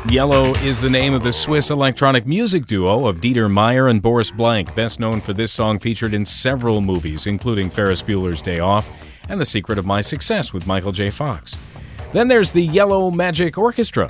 Yello 0.08 0.58
is 0.64 0.80
the 0.80 0.90
name 0.90 1.14
of 1.14 1.22
the 1.22 1.34
Swiss 1.34 1.70
electronic 1.70 2.26
music 2.26 2.66
duo 2.66 3.08
of 3.08 3.20
Dieter 3.20 3.52
Meier 3.52 3.90
and 3.90 4.02
Boris 4.02 4.32
Blank, 4.32 4.74
best 4.74 5.02
known 5.02 5.20
for 5.20 5.34
this 5.34 5.52
song 5.52 5.80
featured 5.80 6.14
in 6.14 6.24
several 6.24 6.80
movies, 6.80 7.28
including 7.28 7.70
Ferris 7.70 8.02
Bueller's 8.02 8.42
Day 8.42 8.60
Off 8.60 8.90
and 9.28 9.38
The 9.38 9.44
Secret 9.44 9.78
of 9.78 9.86
My 9.86 10.00
Success 10.00 10.54
with 10.54 10.66
Michael 10.66 10.94
J. 10.94 11.10
Fox. 11.10 11.58
Then 12.14 12.30
there's 12.30 12.52
the 12.52 12.64
Yellow 12.64 13.12
Magic 13.12 13.58
Orchestra. 13.58 14.08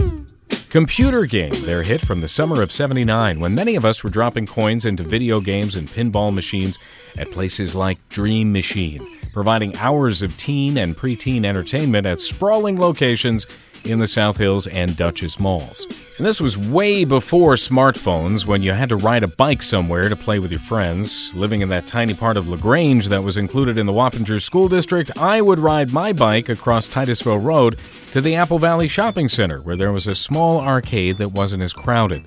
Computer 0.69 1.25
Game, 1.25 1.53
their 1.65 1.81
hit 1.81 2.01
from 2.01 2.21
the 2.21 2.27
summer 2.27 2.61
of 2.61 2.71
79, 2.71 3.39
when 3.39 3.55
many 3.55 3.75
of 3.75 3.83
us 3.83 4.03
were 4.03 4.11
dropping 4.11 4.45
coins 4.45 4.85
into 4.85 5.01
video 5.01 5.41
games 5.41 5.75
and 5.75 5.87
pinball 5.87 6.31
machines 6.31 6.77
at 7.17 7.31
places 7.31 7.73
like 7.73 7.97
Dream 8.09 8.53
Machine, 8.53 9.01
providing 9.33 9.75
hours 9.77 10.21
of 10.21 10.37
teen 10.37 10.77
and 10.77 10.95
preteen 10.95 11.43
entertainment 11.43 12.05
at 12.05 12.21
sprawling 12.21 12.79
locations 12.79 13.47
in 13.83 13.99
the 13.99 14.07
South 14.07 14.37
Hills 14.37 14.67
and 14.67 14.95
Dutchess 14.95 15.39
malls. 15.39 15.85
And 16.17 16.25
this 16.25 16.41
was 16.41 16.57
way 16.57 17.05
before 17.05 17.53
smartphones 17.53 18.45
when 18.45 18.63
you 18.63 18.71
had 18.71 18.89
to 18.89 18.95
ride 18.95 19.23
a 19.23 19.27
bike 19.27 19.61
somewhere 19.61 20.09
to 20.09 20.15
play 20.15 20.39
with 20.39 20.51
your 20.51 20.59
friends. 20.59 21.33
Living 21.35 21.61
in 21.61 21.69
that 21.69 21.87
tiny 21.87 22.13
part 22.13 22.37
of 22.37 22.47
LaGrange 22.47 23.09
that 23.09 23.23
was 23.23 23.37
included 23.37 23.77
in 23.77 23.85
the 23.85 23.93
Wappinger 23.93 24.41
School 24.41 24.67
District, 24.67 25.15
I 25.17 25.41
would 25.41 25.59
ride 25.59 25.93
my 25.93 26.13
bike 26.13 26.49
across 26.49 26.87
Titusville 26.87 27.39
Road 27.39 27.77
to 28.11 28.21
the 28.21 28.35
Apple 28.35 28.59
Valley 28.59 28.87
Shopping 28.87 29.29
Center 29.29 29.61
where 29.61 29.77
there 29.77 29.91
was 29.91 30.07
a 30.07 30.15
small 30.15 30.59
arcade 30.59 31.17
that 31.17 31.33
wasn't 31.33 31.63
as 31.63 31.73
crowded. 31.73 32.23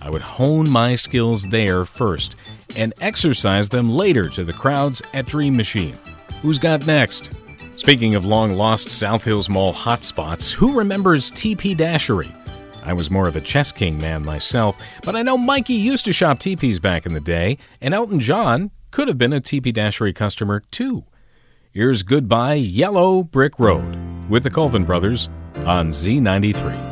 I 0.00 0.10
would 0.10 0.22
hone 0.22 0.68
my 0.68 0.94
skills 0.94 1.48
there 1.48 1.84
first 1.84 2.36
and 2.76 2.92
exercise 3.00 3.68
them 3.68 3.90
later 3.90 4.28
to 4.30 4.44
the 4.44 4.52
crowds 4.52 5.02
at 5.14 5.26
Dream 5.26 5.56
Machine. 5.56 5.94
Who's 6.42 6.58
got 6.58 6.86
next? 6.86 7.41
Speaking 7.82 8.14
of 8.14 8.24
long 8.24 8.52
lost 8.52 8.90
South 8.90 9.24
Hills 9.24 9.48
Mall 9.48 9.74
hotspots, 9.74 10.52
who 10.52 10.72
remembers 10.78 11.32
TP 11.32 11.74
Dashery? 11.74 12.32
I 12.84 12.92
was 12.92 13.10
more 13.10 13.26
of 13.26 13.34
a 13.34 13.40
Chess 13.40 13.72
King 13.72 13.98
man 14.00 14.24
myself, 14.24 14.80
but 15.04 15.16
I 15.16 15.22
know 15.22 15.36
Mikey 15.36 15.74
used 15.74 16.04
to 16.04 16.12
shop 16.12 16.38
TPs 16.38 16.80
back 16.80 17.06
in 17.06 17.12
the 17.12 17.20
day, 17.20 17.58
and 17.80 17.92
Elton 17.92 18.20
John 18.20 18.70
could 18.92 19.08
have 19.08 19.18
been 19.18 19.32
a 19.32 19.40
TP 19.40 19.74
Dashery 19.74 20.14
customer 20.14 20.62
too. 20.70 21.06
Here's 21.72 22.04
Goodbye 22.04 22.54
Yellow 22.54 23.24
Brick 23.24 23.58
Road 23.58 23.98
with 24.28 24.44
the 24.44 24.50
Colvin 24.50 24.84
Brothers 24.84 25.28
on 25.66 25.88
Z93. 25.88 26.91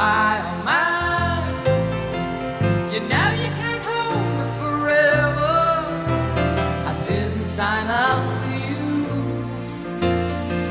Listened 0.00 0.06
to 0.06 0.06
oh 0.06 0.64
my. 0.64 0.90
You 2.92 3.00
know 3.00 3.28
you 3.42 3.50
can't 3.60 3.82
hold 3.82 4.24
me 4.38 4.46
forever. 4.60 5.56
I 6.86 7.04
didn't 7.06 7.48
sign 7.48 7.86
up 7.88 8.22
for 8.40 8.54
you. 8.68 8.86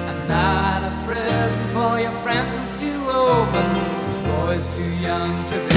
I'm 0.10 0.28
not 0.28 0.84
a 0.84 0.92
present 1.06 1.70
for 1.72 2.00
your 2.00 2.16
friends 2.24 2.72
to 2.82 2.92
open. 3.10 3.74
This 4.08 4.22
boy's 4.22 4.68
too 4.76 4.92
young 5.02 5.46
to 5.48 5.56
be 5.68 5.69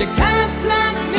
You 0.00 0.06
can't 0.06 0.50
plant 0.62 1.09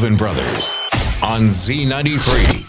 The 0.00 0.10
Brothers 0.16 0.76
on 1.24 1.48
Z93. 1.48 2.67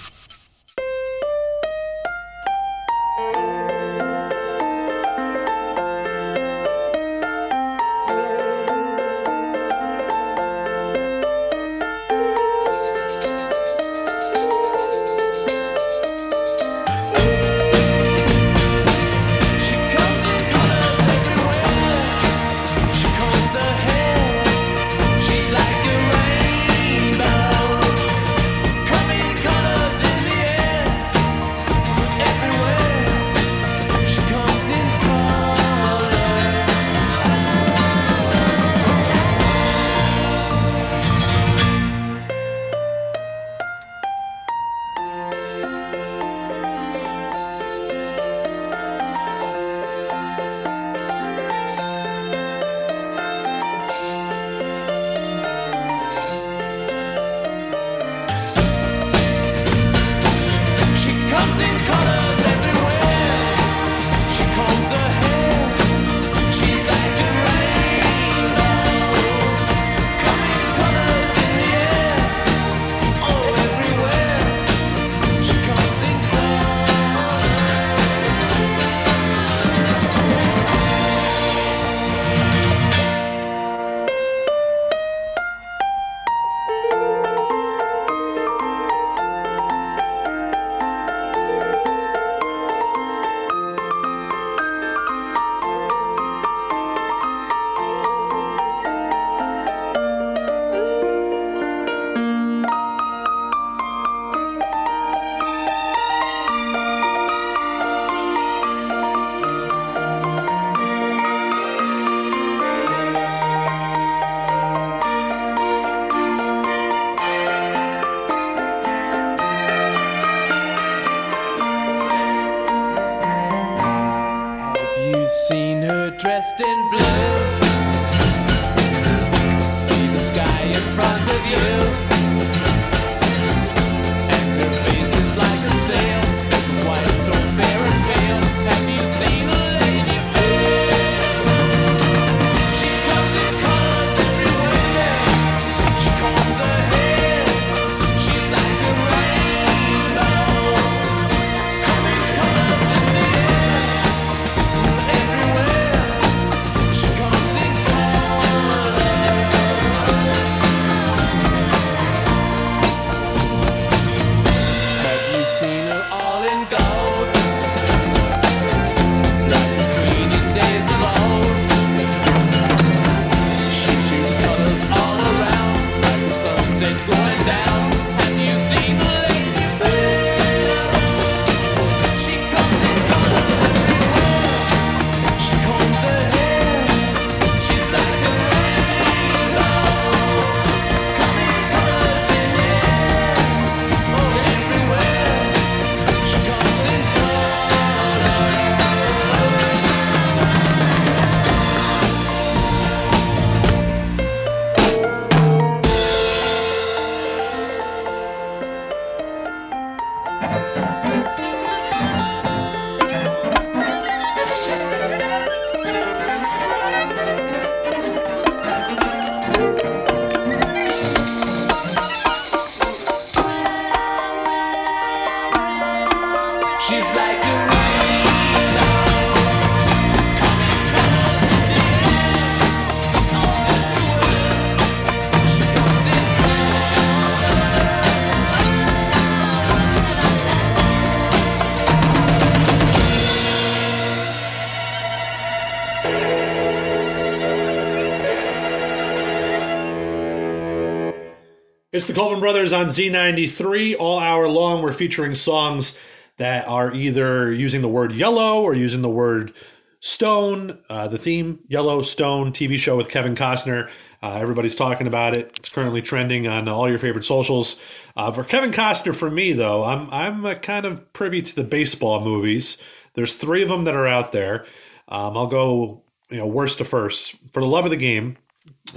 Colvin 252.19 252.41
Brothers 252.41 252.73
on 252.73 252.87
Z93. 252.87 253.95
All 253.97 254.19
hour 254.19 254.49
long, 254.49 254.83
we're 254.83 254.91
featuring 254.91 255.35
songs 255.35 255.97
that 256.35 256.67
are 256.67 256.93
either 256.93 257.49
using 257.49 257.79
the 257.79 257.87
word 257.87 258.11
yellow 258.11 258.61
or 258.61 258.75
using 258.75 259.01
the 259.01 259.09
word 259.09 259.53
stone. 260.01 260.77
Uh, 260.89 261.07
the 261.07 261.17
theme, 261.17 261.59
Yellow 261.69 262.01
Stone 262.01 262.51
TV 262.51 262.75
show 262.75 262.97
with 262.97 263.07
Kevin 263.07 263.35
Costner. 263.35 263.89
Uh, 264.21 264.33
everybody's 264.33 264.75
talking 264.75 265.07
about 265.07 265.37
it. 265.37 265.53
It's 265.55 265.69
currently 265.69 266.01
trending 266.01 266.45
on 266.45 266.67
all 266.67 266.89
your 266.89 266.99
favorite 266.99 267.23
socials. 267.23 267.79
Uh, 268.17 268.33
for 268.33 268.43
Kevin 268.43 268.71
Costner, 268.71 269.15
for 269.15 269.29
me 269.29 269.53
though, 269.53 269.85
I'm 269.85 270.09
I'm 270.11 270.55
kind 270.57 270.85
of 270.85 271.13
privy 271.13 271.41
to 271.41 271.55
the 271.55 271.63
baseball 271.63 272.19
movies. 272.19 272.77
There's 273.13 273.33
three 273.33 273.63
of 273.63 273.69
them 273.69 273.85
that 273.85 273.95
are 273.95 274.07
out 274.07 274.33
there. 274.33 274.65
Um, 275.07 275.37
I'll 275.37 275.47
go 275.47 276.01
you 276.29 276.39
know 276.39 276.47
worst 276.47 276.79
to 276.79 276.83
first. 276.83 277.35
For 277.53 277.61
the 277.61 277.69
love 277.69 277.85
of 277.85 277.91
the 277.91 277.97
game, 277.97 278.35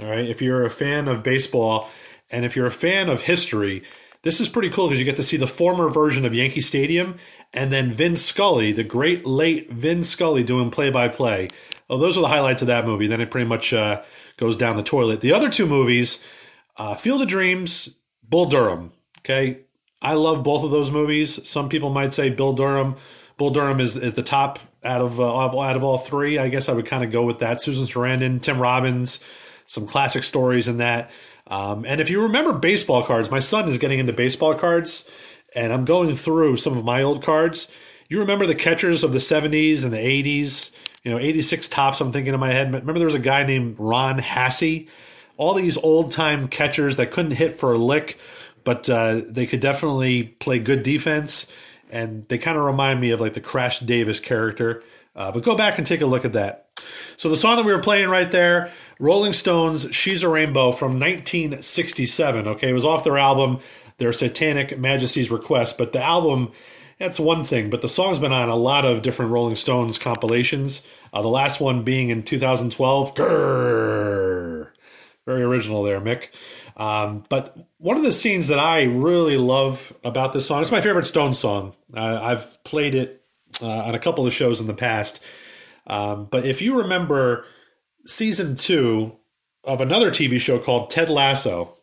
all 0.01 0.09
right. 0.09 0.27
If 0.27 0.41
you're 0.41 0.65
a 0.65 0.69
fan 0.69 1.07
of 1.07 1.23
baseball 1.23 1.89
and 2.33 2.43
if 2.43 2.55
you're 2.55 2.67
a 2.67 2.71
fan 2.71 3.07
of 3.07 3.21
history, 3.21 3.83
this 4.23 4.41
is 4.41 4.49
pretty 4.49 4.69
cool 4.69 4.87
because 4.87 4.99
you 4.99 5.05
get 5.05 5.15
to 5.17 5.23
see 5.23 5.37
the 5.37 5.47
former 5.47 5.89
version 5.89 6.25
of 6.25 6.33
Yankee 6.33 6.61
Stadium 6.61 7.17
and 7.53 7.71
then 7.71 7.91
Vin 7.91 8.17
Scully, 8.17 8.71
the 8.71 8.83
great 8.83 9.25
late 9.25 9.69
Vin 9.69 10.03
Scully, 10.03 10.43
doing 10.43 10.71
play 10.71 10.89
by 10.89 11.07
play. 11.07 11.49
Oh, 11.89 11.97
those 11.97 12.17
are 12.17 12.21
the 12.21 12.27
highlights 12.27 12.61
of 12.61 12.67
that 12.67 12.85
movie. 12.85 13.05
Then 13.05 13.21
it 13.21 13.29
pretty 13.29 13.47
much 13.47 13.73
uh, 13.73 14.01
goes 14.37 14.57
down 14.57 14.77
the 14.77 14.83
toilet. 14.83 15.21
The 15.21 15.33
other 15.33 15.49
two 15.49 15.67
movies, 15.67 16.23
uh, 16.75 16.95
Field 16.95 17.21
of 17.21 17.27
Dreams, 17.27 17.89
Bull 18.27 18.47
Durham. 18.47 18.91
Okay, 19.19 19.61
I 20.01 20.15
love 20.15 20.43
both 20.43 20.63
of 20.63 20.71
those 20.71 20.89
movies. 20.89 21.47
Some 21.47 21.69
people 21.69 21.91
might 21.91 22.13
say 22.13 22.29
Bill 22.29 22.53
Durham, 22.53 22.95
Bull 23.37 23.51
Durham 23.51 23.79
is 23.79 23.95
is 23.95 24.15
the 24.15 24.23
top 24.23 24.59
out 24.83 25.01
of 25.01 25.19
uh, 25.19 25.37
out 25.59 25.75
of 25.75 25.83
all 25.83 25.97
three. 25.97 26.37
I 26.37 26.49
guess 26.49 26.69
I 26.69 26.73
would 26.73 26.85
kind 26.85 27.03
of 27.03 27.11
go 27.11 27.23
with 27.23 27.39
that. 27.39 27.61
Susan 27.61 27.85
Sarandon, 27.85 28.41
Tim 28.41 28.59
Robbins, 28.59 29.19
some 29.67 29.85
classic 29.85 30.23
stories 30.23 30.67
in 30.67 30.77
that. 30.77 31.11
Um, 31.53 31.85
and 31.85 32.01
if 32.01 32.09
you 32.09 32.23
remember 32.23 32.51
baseball 32.53 33.03
cards, 33.03 33.29
my 33.29 33.39
son 33.39 33.69
is 33.69 33.77
getting 33.77 33.99
into 33.99 34.11
baseball 34.11 34.55
cards, 34.55 35.07
and 35.55 35.71
I'm 35.71 35.85
going 35.85 36.15
through 36.15 36.57
some 36.57 36.75
of 36.75 36.83
my 36.83 37.03
old 37.03 37.21
cards. 37.21 37.69
You 38.09 38.19
remember 38.21 38.47
the 38.47 38.55
catchers 38.55 39.03
of 39.03 39.13
the 39.13 39.19
70s 39.19 39.83
and 39.83 39.93
the 39.93 39.99
80s? 39.99 40.71
You 41.03 41.11
know, 41.11 41.19
86 41.19 41.69
Topps, 41.69 42.01
I'm 42.01 42.11
thinking 42.11 42.33
in 42.33 42.39
my 42.39 42.51
head. 42.51 42.73
Remember 42.73 42.97
there 42.97 43.05
was 43.05 43.13
a 43.13 43.19
guy 43.19 43.43
named 43.43 43.75
Ron 43.77 44.17
Hassey? 44.17 44.87
All 45.37 45.53
these 45.53 45.77
old 45.77 46.11
time 46.11 46.47
catchers 46.47 46.95
that 46.95 47.11
couldn't 47.11 47.33
hit 47.33 47.55
for 47.55 47.73
a 47.73 47.77
lick, 47.77 48.19
but 48.63 48.89
uh, 48.89 49.21
they 49.23 49.45
could 49.45 49.59
definitely 49.59 50.23
play 50.23 50.57
good 50.57 50.81
defense. 50.81 51.51
And 51.91 52.27
they 52.29 52.39
kind 52.39 52.57
of 52.57 52.65
remind 52.65 52.99
me 52.99 53.11
of 53.11 53.21
like 53.21 53.33
the 53.33 53.41
Crash 53.41 53.77
Davis 53.77 54.19
character. 54.19 54.83
Uh, 55.15 55.31
but 55.31 55.43
go 55.43 55.55
back 55.55 55.77
and 55.77 55.85
take 55.85 56.01
a 56.01 56.07
look 56.07 56.25
at 56.25 56.33
that. 56.33 56.63
So 57.17 57.29
the 57.29 57.37
song 57.37 57.57
that 57.57 57.65
we 57.65 57.73
were 57.73 57.81
playing 57.81 58.09
right 58.09 58.31
there, 58.31 58.71
Rolling 58.99 59.33
Stones, 59.33 59.87
She's 59.91 60.23
a 60.23 60.29
Rainbow 60.29 60.71
from 60.71 60.99
1967. 60.99 62.47
Okay, 62.47 62.69
it 62.69 62.73
was 62.73 62.85
off 62.85 63.03
their 63.03 63.17
album, 63.17 63.59
their 63.97 64.13
Satanic 64.13 64.77
Majesties 64.77 65.31
Request, 65.31 65.77
but 65.77 65.93
the 65.93 66.01
album, 66.01 66.51
that's 66.97 67.19
one 67.19 67.43
thing, 67.43 67.69
but 67.69 67.81
the 67.81 67.89
song's 67.89 68.19
been 68.19 68.31
on 68.31 68.49
a 68.49 68.55
lot 68.55 68.85
of 68.85 69.01
different 69.01 69.31
Rolling 69.31 69.55
Stones 69.55 69.97
compilations. 69.97 70.83
Uh, 71.11 71.21
the 71.21 71.27
last 71.27 71.59
one 71.59 71.83
being 71.83 72.09
in 72.09 72.23
2012, 72.23 73.13
Grrr, 73.15 74.69
Very 75.25 75.43
original 75.43 75.83
there, 75.83 75.99
Mick. 75.99 76.29
Um, 76.75 77.23
but 77.29 77.57
one 77.77 77.97
of 77.97 78.03
the 78.03 78.11
scenes 78.11 78.47
that 78.47 78.59
I 78.59 78.83
really 78.83 79.37
love 79.37 79.97
about 80.03 80.33
this 80.33 80.47
song, 80.47 80.61
it's 80.61 80.71
my 80.71 80.81
favorite 80.81 81.05
Stone 81.05 81.35
song. 81.35 81.75
Uh, 81.95 82.19
I've 82.21 82.63
played 82.63 82.95
it 82.95 83.23
uh, 83.61 83.67
on 83.67 83.95
a 83.95 83.99
couple 83.99 84.25
of 84.25 84.33
shows 84.33 84.59
in 84.59 84.67
the 84.67 84.73
past. 84.73 85.19
Um, 85.85 86.25
but 86.25 86.45
if 86.45 86.61
you 86.61 86.79
remember 86.79 87.45
season 88.05 88.55
two 88.55 89.17
of 89.63 89.81
another 89.81 90.11
TV 90.11 90.39
show 90.39 90.59
called 90.59 90.89
Ted 90.89 91.09
Lasso, 91.09 91.75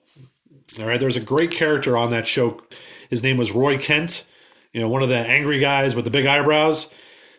all 0.78 0.86
right, 0.86 1.00
there's 1.00 1.16
a 1.16 1.20
great 1.20 1.50
character 1.50 1.96
on 1.96 2.10
that 2.10 2.26
show. 2.26 2.60
His 3.08 3.22
name 3.22 3.36
was 3.36 3.52
Roy 3.52 3.76
Kent, 3.78 4.26
you 4.72 4.80
know, 4.80 4.88
one 4.88 5.02
of 5.02 5.08
the 5.08 5.16
angry 5.16 5.58
guys 5.58 5.96
with 5.96 6.04
the 6.04 6.10
big 6.10 6.26
eyebrows. 6.26 6.92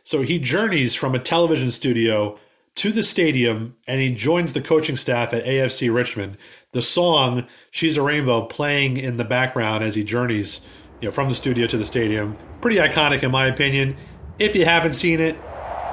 So 0.03 0.21
he 0.21 0.39
journeys 0.39 0.95
from 0.95 1.15
a 1.15 1.19
television 1.19 1.71
studio 1.71 2.37
to 2.75 2.91
the 2.91 3.03
stadium 3.03 3.77
and 3.87 4.01
he 4.01 4.13
joins 4.13 4.53
the 4.53 4.61
coaching 4.61 4.97
staff 4.97 5.33
at 5.33 5.45
AFC 5.45 5.93
Richmond. 5.93 6.37
The 6.73 6.81
song 6.81 7.47
She's 7.69 7.97
a 7.97 8.01
Rainbow 8.01 8.45
playing 8.45 8.97
in 8.97 9.17
the 9.17 9.23
background 9.23 9.83
as 9.83 9.95
he 9.95 10.03
journeys, 10.03 10.61
you 10.99 11.07
know, 11.07 11.11
from 11.11 11.29
the 11.29 11.35
studio 11.35 11.67
to 11.67 11.77
the 11.77 11.85
stadium. 11.85 12.37
Pretty 12.59 12.77
iconic 12.77 13.23
in 13.23 13.31
my 13.31 13.47
opinion. 13.47 13.95
If 14.39 14.55
you 14.55 14.65
haven't 14.65 14.93
seen 14.93 15.19
it, 15.19 15.39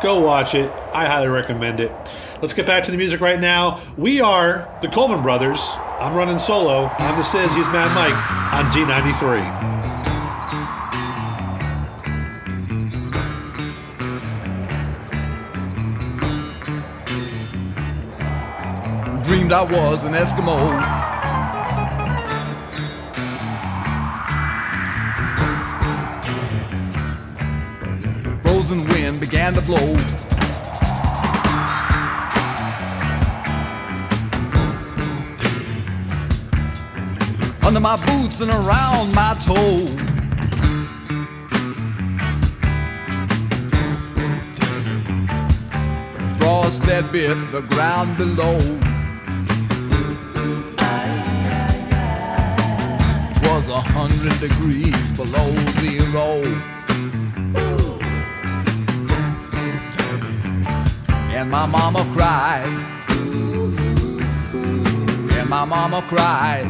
go 0.03 0.21
watch 0.21 0.55
it. 0.55 0.71
I 0.93 1.07
highly 1.07 1.29
recommend 1.29 1.81
it. 1.81 1.93
Let's 2.41 2.55
get 2.55 2.67
back 2.67 2.85
to 2.85 2.91
the 2.91 2.97
music 2.97 3.21
right 3.21 3.41
now. 3.41 3.81
We 3.97 4.21
are 4.21 4.73
the 4.81 4.89
Colvin 4.89 5.23
Brothers. 5.23 5.61
I'm 6.01 6.15
running 6.15 6.39
solo. 6.39 6.87
I'm 6.99 7.17
the 7.17 7.25
Sizz. 7.25 7.55
He's 7.55 7.69
Mad 7.69 7.95
Mike 7.95 8.15
on 8.55 8.67
Z93. 8.67 9.69
dreamed 19.29 19.53
I 19.53 19.63
was 19.63 20.05
an 20.05 20.15
Eskimo. 20.15 21.18
Frozen 28.69 28.87
wind 28.89 29.19
began 29.19 29.55
to 29.55 29.63
blow. 29.63 29.79
Under 37.67 37.81
my 37.81 37.97
boots 38.05 38.43
and 38.43 38.51
around 38.51 39.15
my 39.15 39.35
toes. 39.41 39.89
Frost 46.39 46.83
that 46.83 47.09
bit 47.11 47.51
the 47.51 47.63
ground 47.71 48.19
below. 48.19 48.59
was 53.45 53.69
a 53.71 53.81
hundred 53.81 54.39
degrees 54.41 55.11
below 55.13 55.57
zero. 55.81 56.78
And 61.39 61.53
my 61.53 61.67
mama 61.67 62.05
cried. 62.15 62.67
And 65.39 65.49
my 65.49 65.65
mama 65.65 66.03
cried. 66.09 66.65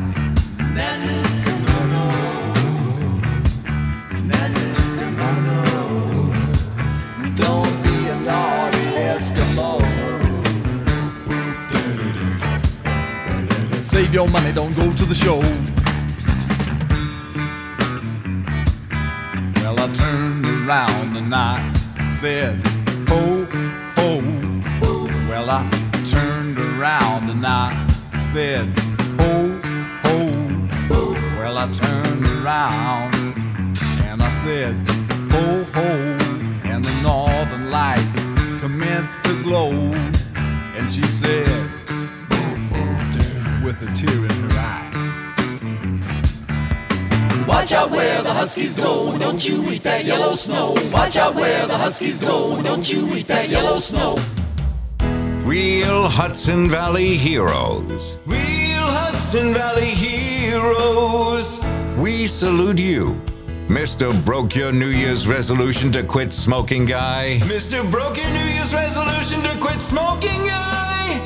Don't 7.34 7.82
be 7.82 8.08
a 8.08 8.20
naughty 8.20 8.84
Eskimo. 9.08 9.80
Save 13.86 14.12
your 14.12 14.28
money, 14.28 14.52
don't 14.52 14.76
go 14.76 14.92
to 14.92 15.04
the 15.06 15.14
show. 15.14 15.40
Well, 19.62 19.80
I 19.80 19.94
turned 19.94 20.44
around 20.44 21.16
and 21.16 21.34
I 21.34 21.72
said. 22.20 22.67
Oh, 25.50 25.54
oh. 25.54 25.68
Well, 25.78 25.96
I 25.96 26.02
turned 26.04 26.58
around 26.58 27.30
and 27.30 27.46
I 27.46 27.86
said, 28.34 28.78
ho, 29.18 29.58
ho. 30.02 30.18
Well, 31.38 31.56
I 31.56 31.72
turned 31.72 32.26
around 32.26 33.14
and 34.04 34.22
I 34.22 34.30
said, 34.42 34.76
ho, 35.32 35.64
ho. 35.72 36.18
And 36.64 36.84
the 36.84 36.92
northern 37.02 37.70
lights 37.70 38.20
commenced 38.60 39.16
to 39.24 39.42
glow. 39.42 39.70
And 40.76 40.92
she 40.92 41.02
said, 41.02 41.48
with 43.64 43.80
a 43.80 43.86
tear 43.94 44.18
in 44.18 44.30
her 44.30 44.58
eye. 44.58 44.84
Watch 47.48 47.72
out 47.72 47.90
where 47.90 48.22
the 48.22 48.34
huskies 48.34 48.74
go, 48.74 49.16
don't 49.16 49.48
you 49.48 49.70
eat 49.70 49.82
that 49.84 50.04
yellow 50.04 50.34
snow. 50.34 50.74
Watch 50.92 51.16
out 51.16 51.34
where 51.34 51.66
the 51.66 51.78
huskies 51.78 52.18
go, 52.18 52.60
don't 52.60 52.92
you 52.92 53.14
eat 53.14 53.28
that 53.28 53.48
yellow 53.48 53.80
snow. 53.80 54.16
Real 55.48 56.10
Hudson 56.10 56.68
Valley 56.68 57.16
heroes. 57.16 58.18
Real 58.26 58.86
Hudson 59.00 59.54
Valley 59.54 59.86
heroes. 59.86 61.58
We 61.96 62.26
salute 62.26 62.78
you. 62.78 63.18
Mr. 63.66 64.12
Broke 64.26 64.54
Your 64.54 64.72
New 64.72 64.88
Year's 64.88 65.26
resolution 65.26 65.90
to 65.92 66.02
quit 66.02 66.34
smoking 66.34 66.84
guy. 66.84 67.38
Mr. 67.44 67.80
Broke 67.90 68.18
Your 68.18 68.28
New 68.28 68.44
Year's 68.44 68.74
resolution 68.74 69.40
to 69.40 69.56
quit 69.58 69.80
smoking 69.80 70.44
guy. 70.44 71.18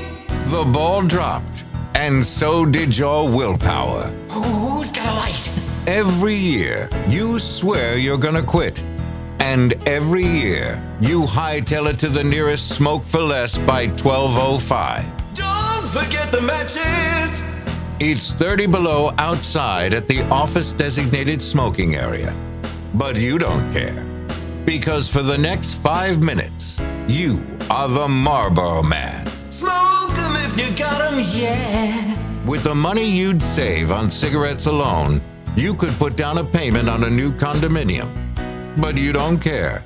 The 0.47 0.71
ball 0.73 1.03
dropped, 1.03 1.65
and 1.97 2.25
so 2.25 2.65
did 2.65 2.97
your 2.97 3.29
willpower. 3.29 4.05
Who's 4.31 4.93
got 4.93 5.13
a 5.13 5.17
light? 5.17 5.51
Every 5.89 6.37
year, 6.37 6.89
you 7.09 7.41
swear 7.41 7.99
you're 7.99 8.19
gonna 8.19 8.45
quit. 8.45 8.85
And 9.43 9.75
every 9.89 10.23
year, 10.25 10.81
you 11.01 11.23
hightail 11.23 11.91
it 11.91 11.99
to 11.99 12.09
the 12.09 12.23
nearest 12.23 12.69
smoke 12.77 13.03
for 13.03 13.21
less 13.21 13.59
by 13.59 13.89
1205. 13.89 15.05
Don't 15.35 15.89
forget 15.89 16.31
the 16.31 16.41
matches. 16.41 17.43
It's 17.99 18.33
30 18.33 18.69
below 18.69 19.13
outside 19.19 19.95
at 19.95 20.07
the 20.07 20.23
office 20.31 20.71
designated 20.73 21.43
smoking 21.43 21.97
area. 21.97 22.33
But 22.95 23.17
you 23.17 23.37
don't 23.37 23.73
care. 23.73 24.07
Because 24.65 25.09
for 25.09 25.23
the 25.23 25.37
next 25.37 25.75
five 25.75 26.23
minutes, 26.23 26.81
you 27.09 27.43
are 27.69 27.89
the 27.89 28.07
Marlboro 28.07 28.85
Man. 28.85 29.27
Smoke 29.51 30.17
'em 30.19 30.37
if 30.47 30.57
you 30.57 30.71
got 30.77 31.13
'em, 31.13 31.19
yeah. 31.35 32.17
With 32.47 32.63
the 32.63 32.77
money 32.77 33.11
you'd 33.11 33.43
save 33.43 33.91
on 33.91 34.09
cigarettes 34.09 34.67
alone, 34.67 35.21
you 35.57 35.75
could 35.75 35.99
put 35.99 36.15
down 36.17 36.39
a 36.39 36.45
payment 36.45 36.89
on 36.89 37.03
a 37.03 37.11
new 37.11 37.33
condominium. 37.33 38.07
But 38.79 38.97
you 38.97 39.13
don't 39.13 39.39
care. 39.39 39.83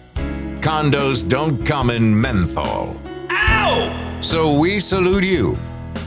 Condos 0.60 1.28
don't 1.28 1.64
come 1.64 1.90
in 1.90 2.18
menthol. 2.20 2.96
Ow! 3.30 4.18
So 4.20 4.58
we 4.58 4.80
salute 4.80 5.24
you, 5.24 5.56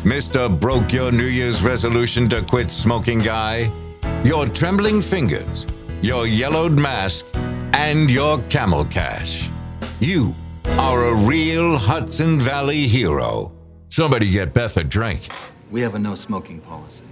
Mr. 0.04 0.50
Broke 0.60 0.92
Your 0.92 1.12
New 1.12 1.26
Year's 1.26 1.62
resolution 1.62 2.28
to 2.30 2.42
quit 2.42 2.72
smoking 2.72 3.20
guy. 3.20 3.72
Your 4.24 4.48
trembling 4.48 5.02
fingers, 5.02 5.66
your 6.02 6.28
yellowed 6.28 6.74
mask, 6.74 7.26
and 7.74 8.10
your 8.10 8.40
camel 8.50 8.84
cash. 8.86 9.50
You 10.00 10.34
are 10.78 11.06
a 11.06 11.16
real 11.16 11.78
Hudson 11.78 12.40
Valley 12.40 12.88
hero. 12.88 13.52
Somebody 13.90 14.30
get 14.30 14.54
Beth 14.54 14.78
a 14.78 14.84
drink. 14.84 15.30
We 15.72 15.82
have 15.82 15.96
a 15.96 16.00
no 16.00 16.16
smoking 16.16 16.60
policy. 16.62 17.04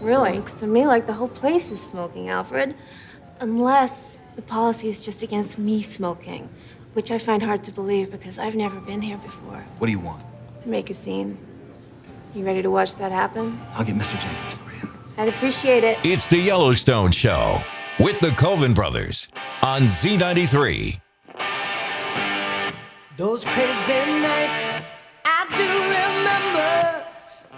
Really? 0.00 0.34
Looks 0.34 0.54
to 0.54 0.66
me 0.66 0.86
like 0.86 1.06
the 1.06 1.12
whole 1.12 1.28
place 1.28 1.70
is 1.70 1.80
smoking, 1.80 2.28
Alfred. 2.28 2.74
Unless 3.40 4.21
the 4.36 4.42
policy 4.42 4.88
is 4.88 5.00
just 5.00 5.22
against 5.22 5.58
me 5.58 5.82
smoking, 5.82 6.48
which 6.94 7.10
I 7.10 7.18
find 7.18 7.42
hard 7.42 7.62
to 7.64 7.72
believe 7.72 8.10
because 8.10 8.38
I've 8.38 8.54
never 8.54 8.80
been 8.80 9.02
here 9.02 9.18
before. 9.18 9.64
What 9.78 9.86
do 9.86 9.92
you 9.92 10.00
want? 10.00 10.22
To 10.62 10.68
make 10.68 10.90
a 10.90 10.94
scene. 10.94 11.38
You 12.34 12.44
ready 12.44 12.62
to 12.62 12.70
watch 12.70 12.96
that 12.96 13.12
happen? 13.12 13.60
I'll 13.74 13.84
get 13.84 13.94
Mr. 13.94 14.18
Jenkins 14.20 14.52
for 14.52 14.72
you. 14.74 14.90
I'd 15.18 15.28
appreciate 15.28 15.84
it. 15.84 15.98
It's 16.02 16.26
the 16.26 16.38
Yellowstone 16.38 17.10
Show 17.10 17.62
with 18.00 18.18
the 18.20 18.30
Colvin 18.30 18.72
Brothers 18.72 19.28
on 19.62 19.82
Z93. 19.82 20.98
Those 23.18 23.44
crazy 23.44 24.20
nights 24.22 24.78
I 25.26 25.44
do 25.60 25.68
remember 26.00 27.04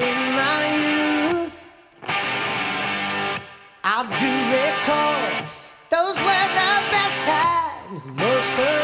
in 0.00 0.18
my 0.34 1.44
youth. 1.44 1.56
I 3.84 4.02
do 4.18 4.30
recall 4.50 5.63
those 5.94 6.16
were 6.16 6.46
the 6.60 6.72
best 6.90 7.20
times, 7.22 8.06
most 8.08 8.52
of 8.58 8.83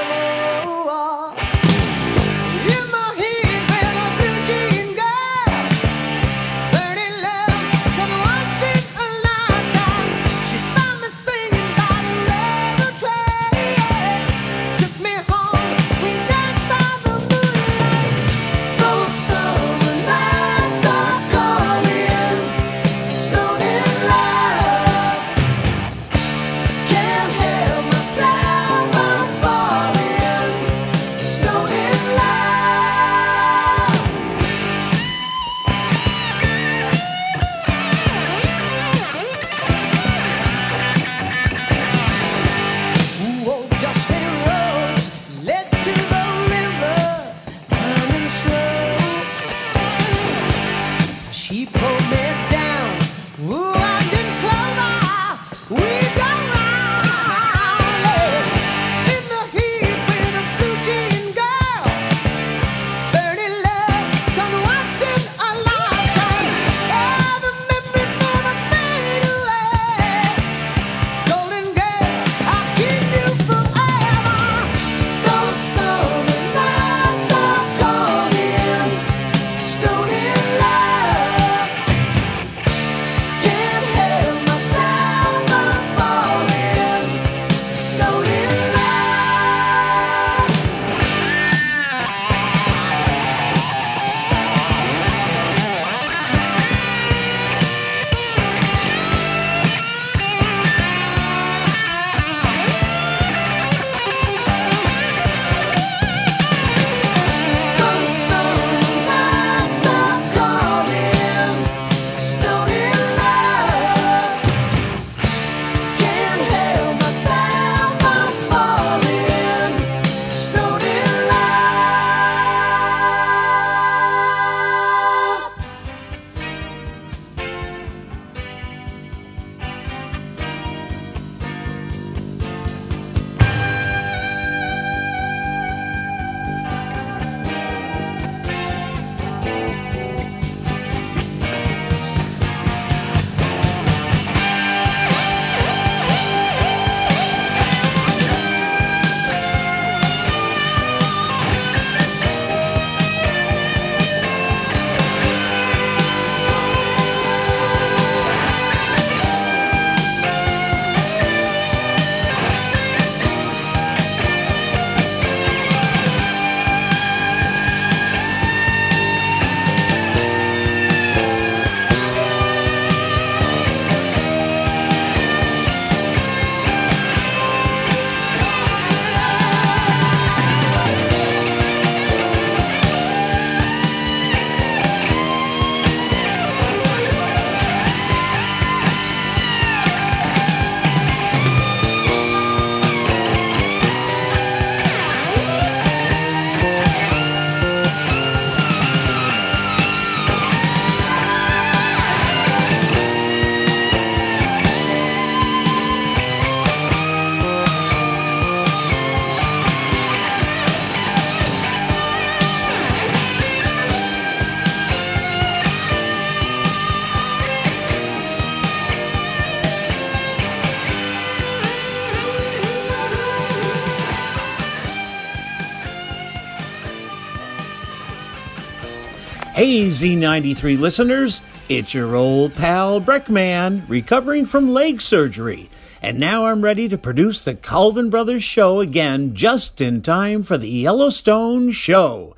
Hey, 229.70 229.86
Z93 229.86 230.80
listeners, 230.80 231.44
it's 231.68 231.94
your 231.94 232.16
old 232.16 232.56
pal 232.56 233.00
Breckman, 233.00 233.88
recovering 233.88 234.44
from 234.44 234.72
leg 234.72 235.00
surgery. 235.00 235.70
And 236.02 236.18
now 236.18 236.46
I'm 236.46 236.64
ready 236.64 236.88
to 236.88 236.98
produce 236.98 237.44
the 237.44 237.54
Colvin 237.54 238.10
Brothers 238.10 238.42
show 238.42 238.80
again 238.80 239.32
just 239.32 239.80
in 239.80 240.02
time 240.02 240.42
for 240.42 240.58
the 240.58 240.68
Yellowstone 240.68 241.70
show. 241.70 242.34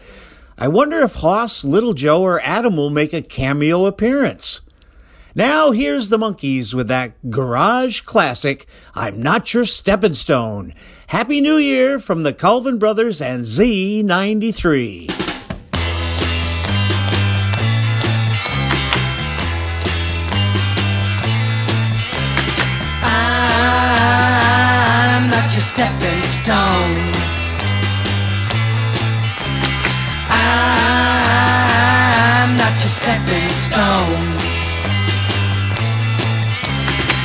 I 0.59 0.69
wonder 0.69 0.99
if 0.99 1.15
Hoss, 1.15 1.65
Little 1.65 1.95
Joe, 1.95 2.21
or 2.21 2.39
Adam 2.43 2.77
will 2.77 2.91
make 2.91 3.15
a 3.15 3.23
cameo 3.23 3.87
appearance. 3.87 4.61
Now 5.35 5.71
here's 5.71 6.11
the 6.11 6.19
Monkees 6.19 6.75
with 6.75 6.89
that 6.89 7.31
garage 7.31 8.03
classic, 8.03 8.67
I'm 8.95 9.23
Not 9.23 9.55
Your 9.55 9.65
Stepping 9.65 10.13
Stone. 10.13 10.75
Happy 11.07 11.41
New 11.41 11.57
Year 11.57 11.99
from 11.99 12.25
the 12.25 12.35
Colvin 12.35 12.79
Brothers 12.79 13.23
and 13.23 13.47
Z93. 13.47 15.32
Stepping 25.73 26.23
stone. 26.25 27.13
I'm 30.29 32.51
not 32.61 32.75
your 32.83 32.93
stepping 33.01 33.53
stone. 33.67 34.29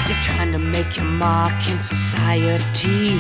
You're 0.08 0.24
trying 0.24 0.54
to 0.54 0.60
make 0.60 0.96
your 0.96 1.06
mark 1.06 1.52
in 1.70 1.80
society. 1.80 3.20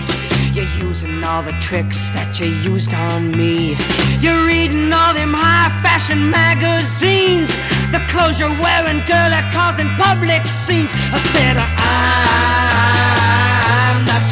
You're 0.54 0.88
using 0.88 1.22
all 1.26 1.44
the 1.44 1.58
tricks 1.60 2.12
that 2.12 2.40
you 2.40 2.48
used 2.72 2.94
on 2.94 3.32
me. 3.32 3.76
You're 4.22 4.46
reading 4.46 4.94
all 4.94 5.14
them 5.14 5.34
high 5.34 5.72
fashion 5.84 6.30
magazines. 6.30 7.52
The 7.92 8.00
clothes 8.08 8.40
you're 8.40 8.58
wearing, 8.64 9.04
girl, 9.06 9.34
are 9.34 9.52
causing 9.52 9.90
public 10.00 10.48
scenes. 10.48 10.92
I 10.96 11.20
said, 11.34 11.58
I'm 11.58 13.07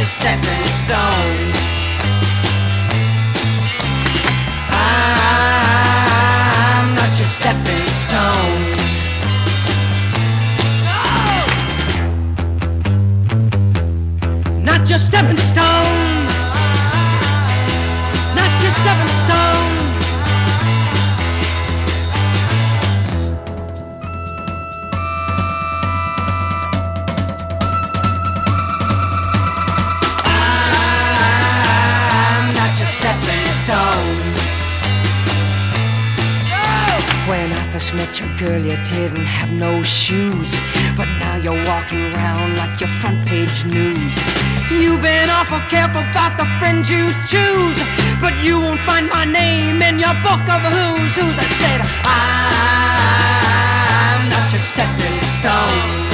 your 0.06 0.12
stepping 0.12 0.68
stone. 0.84 1.51
I'm 5.49 6.06
not 6.93 7.12
your 7.18 7.30
stepping 7.38 7.89
stone. 8.01 8.64
Not 14.64 14.89
your 14.89 14.99
stepping 14.99 15.38
stone. 15.38 16.28
Not 18.36 18.62
your 18.62 18.72
stepping 18.72 19.08
stone. 19.08 19.25
Met 37.96 38.20
your 38.20 38.28
girl, 38.38 38.60
you 38.60 38.76
didn't 38.91 39.26
have 39.26 39.52
no 39.52 39.82
shoes. 39.84 40.54
But 40.98 41.08
now 41.20 41.36
you're 41.36 41.62
walking 41.66 42.14
around 42.14 42.58
like 42.58 42.80
your 42.80 42.89
front 43.02 43.28
page 43.28 43.66
news. 43.66 44.16
You've 44.70 45.02
been 45.02 45.30
awful 45.30 45.60
careful 45.70 46.02
about 46.12 46.38
the 46.38 46.46
friends 46.60 46.89
you 46.89 47.10
choose. 47.28 47.80
But 48.22 48.34
you 48.43 48.60
won't 48.60 48.80
find 48.82 49.10
my 49.10 49.26
name 49.26 49.82
in 49.82 50.00
your 50.00 50.14
book 50.24 50.48
of 50.48 50.62
who's 50.76 51.16
who's. 51.16 51.38
I 51.38 51.48
said, 51.62 51.82
I'm 52.06 54.30
not 54.30 54.52
your 54.52 54.62
stepping 54.62 55.22
stone. 55.39 56.05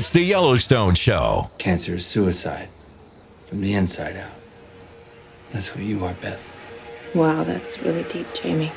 It's 0.00 0.08
the 0.08 0.22
Yellowstone 0.22 0.94
Show. 0.94 1.50
Cancer 1.58 1.96
is 1.96 2.06
suicide 2.06 2.70
from 3.44 3.60
the 3.60 3.74
inside 3.74 4.16
out. 4.16 4.32
That's 5.52 5.74
what 5.74 5.84
you 5.84 6.02
are, 6.06 6.14
Beth. 6.14 6.48
Wow, 7.14 7.44
that's 7.44 7.82
really 7.82 8.04
deep, 8.04 8.26
Jamie. 8.32 8.72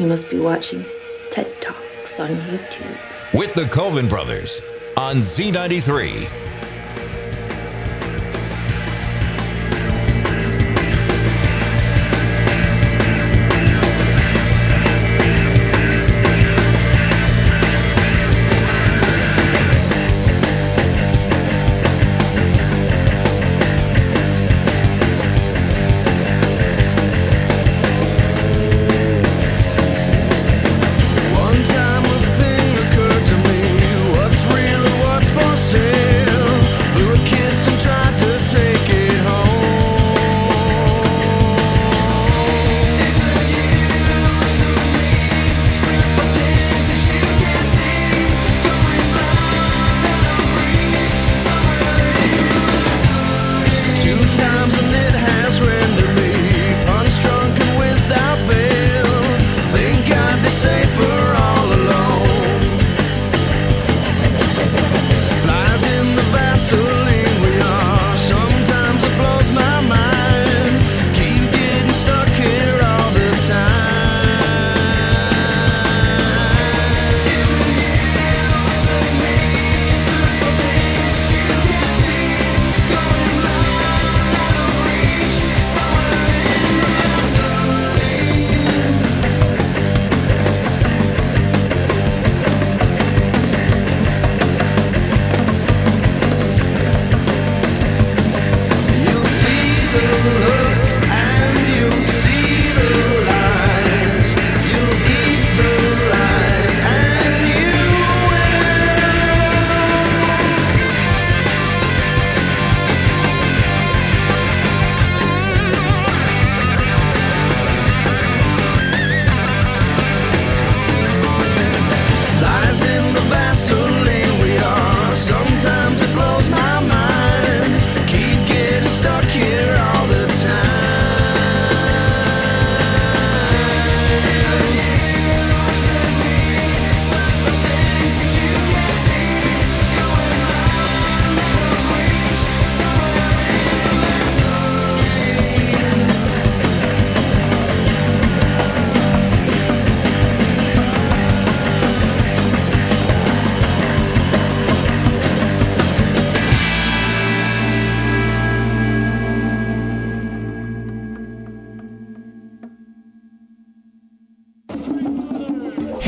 You 0.00 0.06
must 0.06 0.28
be 0.30 0.40
watching 0.40 0.84
TED 1.30 1.62
Talks 1.62 2.18
on 2.18 2.30
YouTube. 2.30 2.98
With 3.32 3.54
the 3.54 3.66
Colvin 3.66 4.08
Brothers 4.08 4.60
on 4.96 5.18
Z93. 5.18 6.47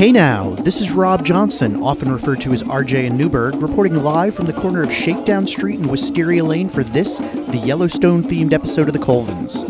Hey 0.01 0.11
now, 0.11 0.49
this 0.55 0.81
is 0.81 0.89
Rob 0.89 1.23
Johnson, 1.23 1.83
often 1.83 2.11
referred 2.11 2.41
to 2.41 2.53
as 2.53 2.63
RJ 2.63 3.05
and 3.05 3.15
Newberg, 3.15 3.61
reporting 3.61 3.93
live 3.97 4.33
from 4.33 4.47
the 4.47 4.51
corner 4.51 4.81
of 4.81 4.91
Shakedown 4.91 5.45
Street 5.45 5.77
and 5.77 5.91
Wisteria 5.91 6.43
Lane 6.43 6.69
for 6.69 6.83
this, 6.83 7.19
the 7.19 7.61
Yellowstone 7.63 8.23
themed 8.23 8.51
episode 8.51 8.87
of 8.87 8.93
The 8.93 8.99
Colvins. 8.99 9.61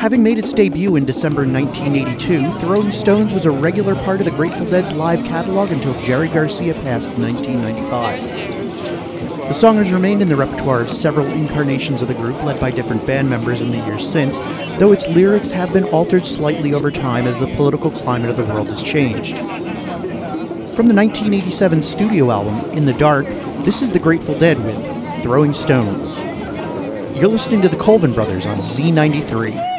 Having 0.00 0.24
made 0.24 0.38
its 0.38 0.52
debut 0.52 0.96
in 0.96 1.04
December 1.04 1.46
1982, 1.46 2.58
Throwing 2.58 2.90
Stones 2.90 3.34
was 3.34 3.44
a 3.44 3.52
regular 3.52 3.94
part 3.94 4.18
of 4.18 4.24
the 4.24 4.32
Grateful 4.32 4.68
Dead's 4.68 4.92
live 4.92 5.22
catalog 5.24 5.70
until 5.70 5.94
Jerry 6.02 6.26
Garcia 6.26 6.74
passed 6.74 7.10
in 7.10 7.22
1995. 7.22 8.35
The 9.46 9.54
song 9.54 9.76
has 9.76 9.92
remained 9.92 10.22
in 10.22 10.28
the 10.28 10.34
repertoire 10.34 10.80
of 10.80 10.90
several 10.90 11.24
incarnations 11.28 12.02
of 12.02 12.08
the 12.08 12.14
group 12.14 12.42
led 12.42 12.58
by 12.58 12.72
different 12.72 13.06
band 13.06 13.30
members 13.30 13.62
in 13.62 13.70
the 13.70 13.78
years 13.78 14.06
since, 14.06 14.40
though 14.80 14.90
its 14.90 15.06
lyrics 15.06 15.52
have 15.52 15.72
been 15.72 15.84
altered 15.84 16.26
slightly 16.26 16.74
over 16.74 16.90
time 16.90 17.28
as 17.28 17.38
the 17.38 17.54
political 17.54 17.92
climate 17.92 18.28
of 18.28 18.36
the 18.36 18.44
world 18.52 18.68
has 18.68 18.82
changed. 18.82 19.36
From 19.36 20.88
the 20.88 20.94
1987 20.94 21.84
studio 21.84 22.32
album, 22.32 22.76
In 22.76 22.86
the 22.86 22.92
Dark, 22.94 23.26
this 23.64 23.82
is 23.82 23.90
The 23.92 24.00
Grateful 24.00 24.36
Dead 24.36 24.58
with 24.64 25.22
Throwing 25.22 25.54
Stones. 25.54 26.18
You're 27.16 27.28
listening 27.28 27.62
to 27.62 27.68
the 27.68 27.76
Colvin 27.76 28.14
Brothers 28.14 28.46
on 28.46 28.58
Z93. 28.58 29.75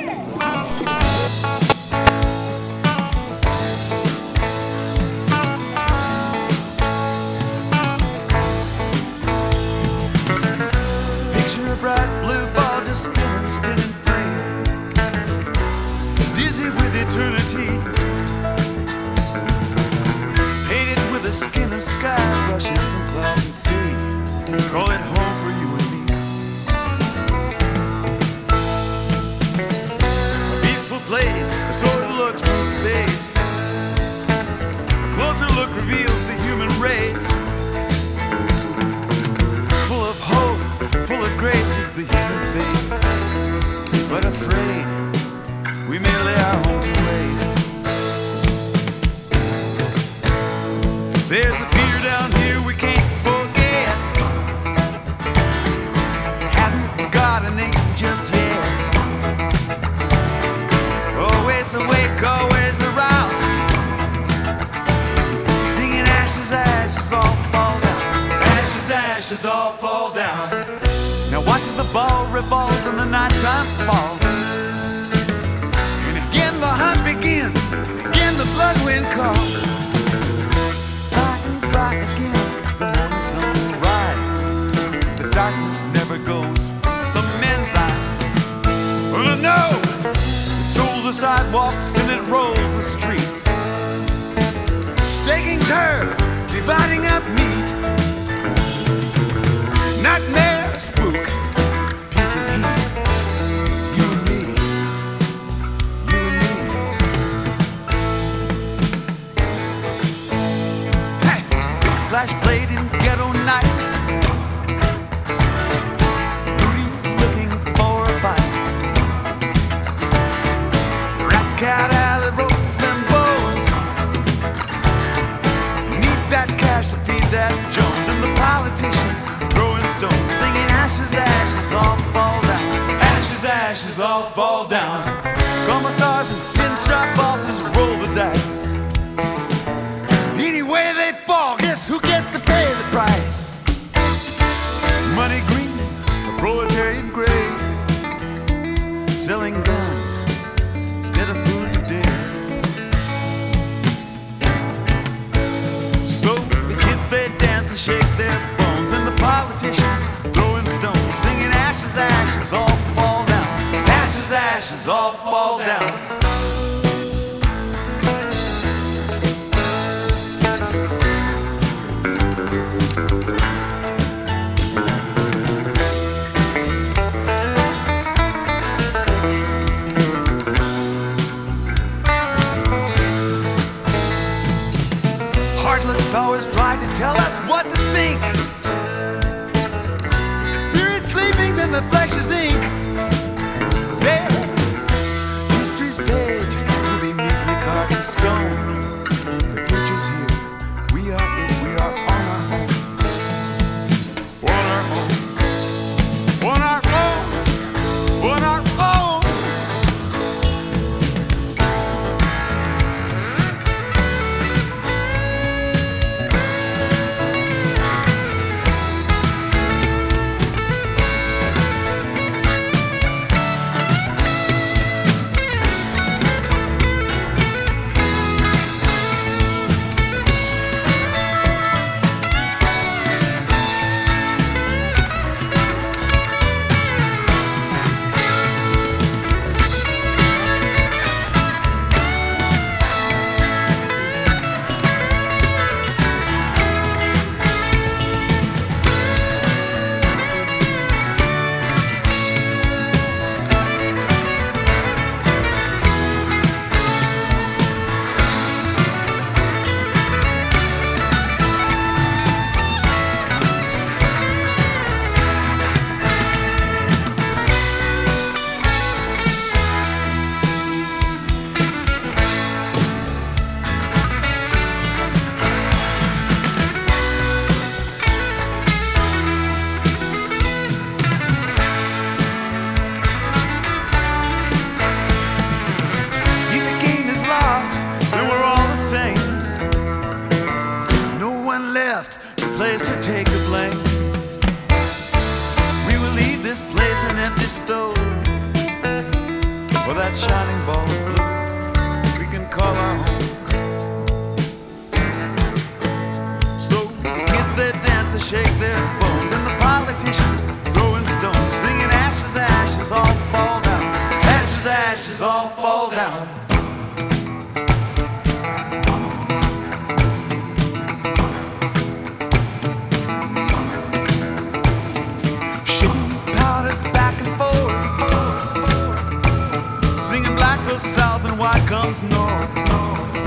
no, 331.88 332.28
no. 332.54 333.27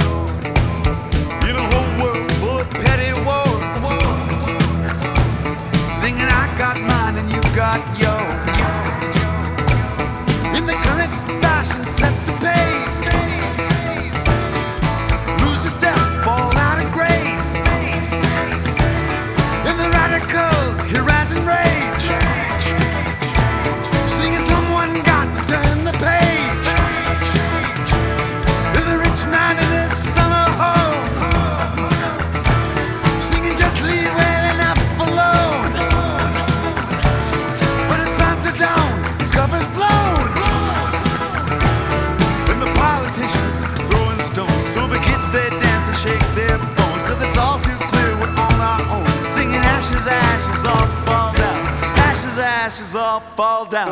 Ashes, 52.80 52.96
all 52.96 53.20
fall 53.36 53.66
down. 53.66 53.90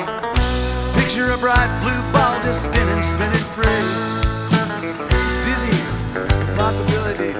Picture 0.94 1.30
a 1.30 1.36
bright 1.36 1.68
blue 1.82 2.00
ball 2.10 2.40
just 2.40 2.62
spinning, 2.62 3.02
spinning 3.02 3.44
free. 3.52 3.66
It's 5.12 5.36
dizzy, 5.44 5.76
possibilities. 6.56 7.36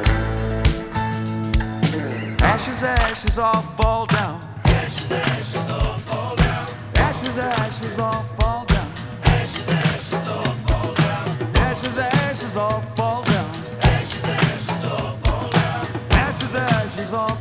Ashes, 2.42 2.82
ashes, 2.82 3.38
all 3.38 3.62
fall 3.78 4.05
down. 4.05 4.42
Ashes, 4.66 5.11
ashes, 5.11 5.57
all 5.70 5.96
fall 6.01 6.36
down. 6.36 6.68
Ashes, 6.96 7.38
ashes, 7.38 7.99
all 7.99 8.22
fall 8.36 8.66
down. 8.66 8.92
Ashes, 9.24 9.68
ashes, 9.68 10.26
all 10.26 10.53
fall 10.66 10.94
down. 10.94 11.30
Ashes, 11.55 11.99
ashes, 11.99 12.57
all 12.59 12.82
fall 12.94 13.22
down. 13.22 13.51
Ashes, 13.84 14.22
ashes, 14.22 14.84
all 14.84 15.12
fall 15.24 15.49
down. 15.49 15.86
Ashes, 16.11 16.55
ashes, 16.55 17.14
all 17.14 17.36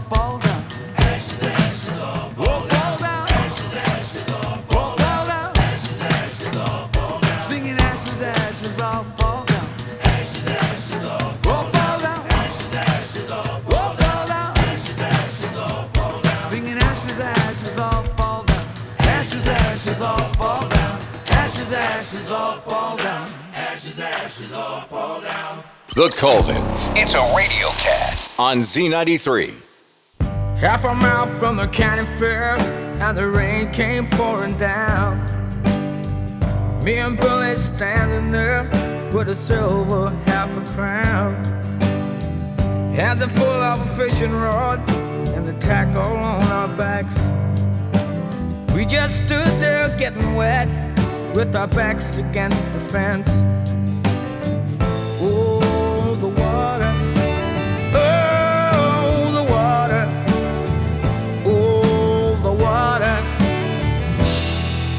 The 25.97 26.09
Colvins. 26.09 26.91
It's 26.95 27.15
a 27.15 27.33
radio 27.35 27.69
cast 27.69 28.39
on 28.39 28.59
Z93. 28.59 29.51
Half 30.59 30.83
a 30.83 30.93
mile 30.93 31.25
from 31.39 31.55
the 31.55 31.67
county 31.69 32.05
fair, 32.19 32.55
and 33.01 33.17
the 33.17 33.27
rain 33.27 33.71
came 33.71 34.07
pouring 34.11 34.55
down. 34.57 35.17
Me 36.83 36.97
and 36.99 37.17
Billy 37.17 37.57
standing 37.57 38.31
there 38.31 38.65
with 39.11 39.29
a 39.29 39.33
silver 39.33 40.11
half 40.27 40.55
a 40.55 40.73
crown. 40.75 41.43
Hands 42.93 43.19
are 43.19 43.29
full 43.29 43.47
of 43.47 43.81
a 43.81 43.95
fishing 43.95 44.33
rod 44.33 44.87
and 45.33 45.47
the 45.47 45.53
tackle 45.53 46.15
on 46.15 46.43
our 46.43 46.67
backs. 46.77 47.15
We 48.75 48.85
just 48.85 49.15
stood 49.15 49.49
there 49.59 49.97
getting 49.97 50.35
wet 50.35 50.67
with 51.33 51.55
our 51.55 51.67
backs 51.67 52.15
against 52.17 52.61
the 52.73 52.81
fence. 52.91 53.56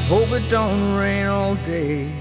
Hope 0.09 0.31
it 0.31 0.49
don't 0.49 0.95
rain 0.97 1.27
all 1.27 1.53
day. 1.53 2.11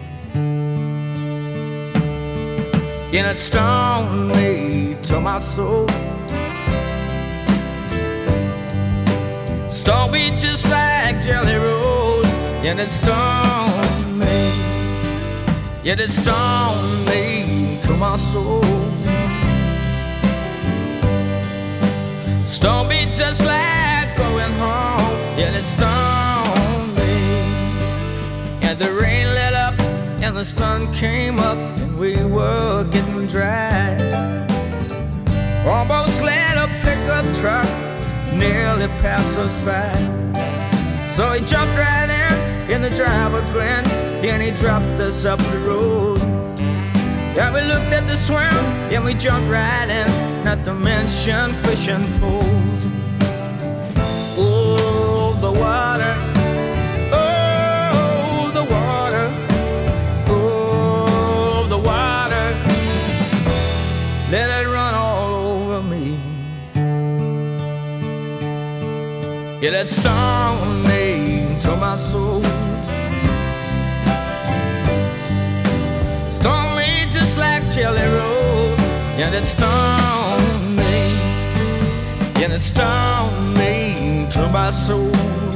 And 3.14 3.26
it 3.26 3.39
stung 3.39 4.28
me 4.28 4.95
to 5.05 5.18
my 5.18 5.41
soul. 5.41 5.89
Stung 9.70 10.11
me 10.11 10.39
just 10.39 10.66
like 10.68 11.22
Jelly 11.22 11.55
Roll. 11.55 12.26
And 12.26 12.78
it 12.78 12.91
stung 12.91 14.18
me. 14.18 14.53
Yet 15.82 15.99
it 15.99 16.11
stung 16.11 17.07
me 17.07 17.80
to 17.84 17.97
my 17.97 18.18
soul. 18.18 18.62
Stung 22.47 22.86
me 22.89 23.09
just 23.16 23.41
like 23.47 24.14
going 24.18 24.53
home. 24.59 25.39
Yet 25.39 25.55
it 25.55 25.64
stung. 25.64 25.89
And 25.89 26.07
the 28.79 28.95
rain 28.95 29.26
let 29.35 29.55
up 29.55 29.79
and 30.22 30.37
the 30.37 30.45
sun 30.45 30.95
came 30.95 31.41
up 31.41 31.59
and 31.81 31.99
we 31.99 32.14
were 32.24 32.85
getting 32.93 33.26
dry. 33.26 33.97
Almost 35.66 36.20
let 36.20 36.57
a 36.57 36.68
pickup 36.83 37.24
truck 37.41 37.66
nearly 38.33 38.87
pass 39.03 39.26
us 39.37 39.55
by. 39.64 39.97
So 41.16 41.33
he 41.33 41.45
jumped 41.45 41.76
right 41.76 42.05
in, 42.05 42.72
and 42.72 42.85
the 42.85 42.91
driver 42.91 43.45
grinned, 43.53 43.89
and 44.24 44.41
he 44.41 44.53
dropped 44.53 45.01
us 45.01 45.24
up 45.24 45.41
the 45.41 45.59
road. 45.59 46.20
Yeah, 47.35 47.53
we 47.53 47.62
looked 47.62 47.93
at 47.93 48.07
the 48.07 48.16
swim, 48.16 48.39
and 48.93 49.05
we 49.05 49.14
jumped 49.14 49.51
right 49.51 49.89
in, 49.89 50.45
not 50.45 50.64
to 50.64 50.74
mention 50.74 51.55
fishing 51.64 52.05
poles. 52.20 52.47
Oh, 54.39 55.37
the 55.41 55.51
water. 55.51 56.28
Let 64.31 64.51
it 64.61 64.68
run 64.68 64.95
all 64.95 65.35
over 65.37 65.83
me. 65.83 66.20
Yeah, 69.62 69.70
that 69.70 69.89
stung 69.89 70.83
me 70.83 71.59
to 71.62 71.74
my 71.74 71.97
soul. 71.97 72.43
Stung 76.39 76.76
me 76.76 77.09
just 77.11 77.39
like 77.39 77.62
Jelly 77.72 78.03
Roll. 78.03 78.76
Yeah, 79.16 79.31
that 79.31 79.47
stung 79.47 80.76
me. 80.76 81.16
Yeah, 82.39 82.49
that 82.49 82.61
stung 82.61 83.55
me 83.55 84.29
to 84.33 84.47
my 84.51 84.70
soul. 84.72 85.47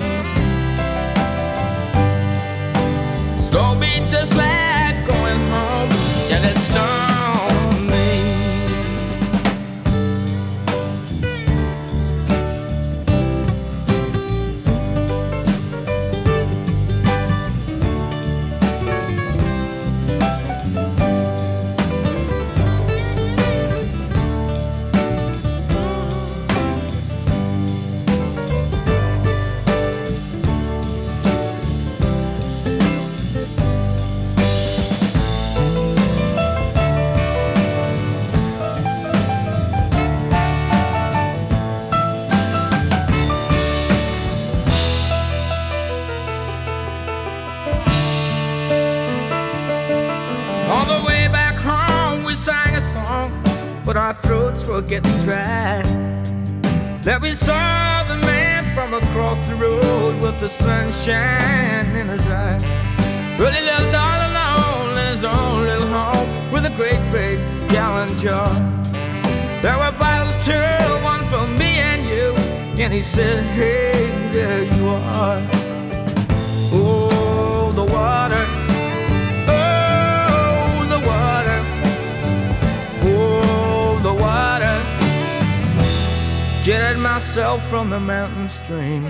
Myself 87.53 87.71
from 87.71 87.91
the 87.91 88.01
mountain 88.01 88.49
stream. 88.49 89.05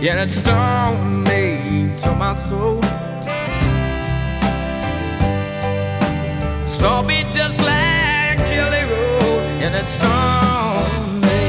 Yet 0.00 0.16
it 0.18 0.30
stung 0.30 1.24
me 1.24 1.94
to 2.02 2.14
my 2.14 2.34
soul. 2.48 2.80
Saw 6.66 7.02
me 7.02 7.24
just 7.34 7.58
like 7.58 8.38
Jelly 8.48 8.84
Roll, 8.90 9.38
and 9.64 9.74
it 9.74 9.88
stung 9.96 11.20
me. 11.26 11.42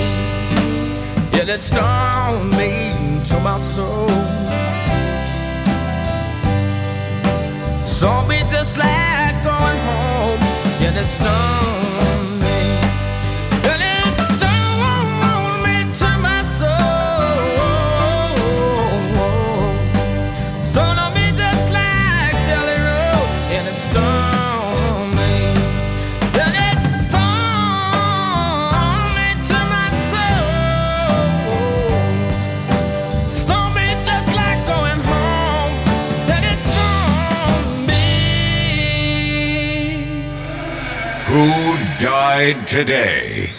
Yet 1.38 1.48
it 1.48 1.62
stung 1.62 2.50
me 2.50 3.24
to 3.30 3.40
my 3.40 3.60
soul. 3.74 4.10
Saw 7.88 8.26
me 8.28 8.40
just 8.52 8.76
like 8.76 9.36
going 9.44 9.80
home, 9.90 10.42
yet 10.82 10.96
it 10.98 11.08
stung 11.08 11.71
today? 42.66 43.50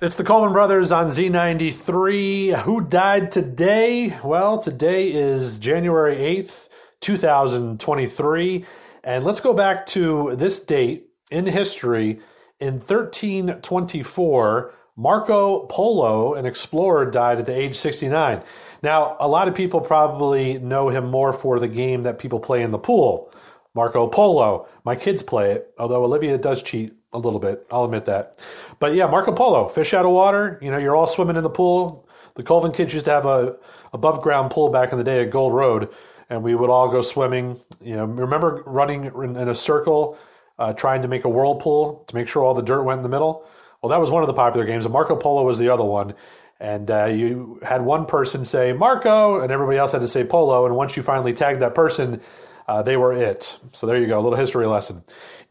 It's 0.00 0.16
the 0.16 0.24
Coleman 0.24 0.52
Brothers 0.52 0.92
on 0.92 1.06
Z93. 1.06 2.62
Who 2.62 2.80
died 2.80 3.30
today? 3.30 4.16
Well, 4.22 4.60
today 4.60 5.12
is 5.12 5.58
January 5.58 6.16
8th, 6.16 6.68
2023. 7.00 8.64
And 9.04 9.24
let's 9.24 9.40
go 9.40 9.54
back 9.54 9.86
to 9.86 10.34
this 10.36 10.60
date 10.60 11.06
in 11.30 11.46
history. 11.46 12.20
In 12.60 12.74
1324, 12.74 14.74
Marco 14.96 15.66
Polo, 15.66 16.34
an 16.34 16.46
explorer, 16.46 17.10
died 17.10 17.38
at 17.38 17.46
the 17.46 17.56
age 17.56 17.76
69. 17.76 18.42
Now, 18.82 19.16
a 19.20 19.28
lot 19.28 19.48
of 19.48 19.54
people 19.54 19.80
probably 19.80 20.58
know 20.58 20.88
him 20.88 21.10
more 21.10 21.32
for 21.32 21.58
the 21.58 21.68
game 21.68 22.02
that 22.02 22.18
people 22.18 22.40
play 22.40 22.62
in 22.62 22.70
the 22.70 22.78
pool. 22.78 23.32
Marco 23.74 24.06
Polo. 24.06 24.68
My 24.84 24.96
kids 24.96 25.22
play 25.22 25.52
it, 25.52 25.72
although 25.78 26.04
Olivia 26.04 26.36
does 26.38 26.62
cheat 26.62 26.94
a 27.12 27.18
little 27.18 27.38
bit. 27.38 27.66
I'll 27.70 27.84
admit 27.84 28.04
that. 28.06 28.42
But 28.78 28.94
yeah, 28.94 29.06
Marco 29.06 29.32
Polo, 29.32 29.68
fish 29.68 29.94
out 29.94 30.04
of 30.04 30.12
water. 30.12 30.58
You 30.62 30.70
know, 30.70 30.78
you're 30.78 30.96
all 30.96 31.06
swimming 31.06 31.36
in 31.36 31.42
the 31.42 31.50
pool. 31.50 32.06
The 32.34 32.42
Colvin 32.42 32.72
kids 32.72 32.94
used 32.94 33.06
to 33.06 33.12
have 33.12 33.26
a 33.26 33.56
above 33.92 34.22
ground 34.22 34.50
pool 34.50 34.70
back 34.70 34.92
in 34.92 34.98
the 34.98 35.04
day 35.04 35.22
at 35.22 35.30
Gold 35.30 35.52
Road, 35.52 35.90
and 36.30 36.42
we 36.42 36.54
would 36.54 36.70
all 36.70 36.88
go 36.88 37.02
swimming. 37.02 37.60
You 37.80 37.96
know, 37.96 38.04
remember 38.06 38.62
running 38.64 39.04
in 39.04 39.48
a 39.48 39.54
circle, 39.54 40.16
uh, 40.58 40.72
trying 40.72 41.02
to 41.02 41.08
make 41.08 41.24
a 41.24 41.28
whirlpool 41.28 42.04
to 42.08 42.14
make 42.14 42.28
sure 42.28 42.42
all 42.42 42.54
the 42.54 42.62
dirt 42.62 42.84
went 42.84 42.98
in 42.98 43.02
the 43.02 43.10
middle. 43.10 43.44
Well, 43.82 43.90
that 43.90 44.00
was 44.00 44.10
one 44.10 44.22
of 44.22 44.28
the 44.28 44.34
popular 44.34 44.64
games, 44.64 44.84
and 44.84 44.92
Marco 44.92 45.16
Polo 45.16 45.42
was 45.42 45.58
the 45.58 45.68
other 45.68 45.84
one. 45.84 46.14
And 46.60 46.90
uh, 46.92 47.06
you 47.06 47.58
had 47.66 47.82
one 47.82 48.06
person 48.06 48.44
say 48.44 48.72
Marco, 48.72 49.40
and 49.40 49.50
everybody 49.50 49.78
else 49.78 49.90
had 49.90 50.00
to 50.00 50.08
say 50.08 50.22
Polo. 50.22 50.64
And 50.64 50.76
once 50.76 50.96
you 50.96 51.02
finally 51.02 51.34
tagged 51.34 51.60
that 51.60 51.74
person, 51.74 52.20
uh, 52.68 52.82
they 52.82 52.96
were 52.96 53.12
it. 53.12 53.58
So 53.72 53.86
there 53.86 53.98
you 53.98 54.06
go, 54.06 54.20
a 54.20 54.22
little 54.22 54.38
history 54.38 54.66
lesson. 54.66 55.02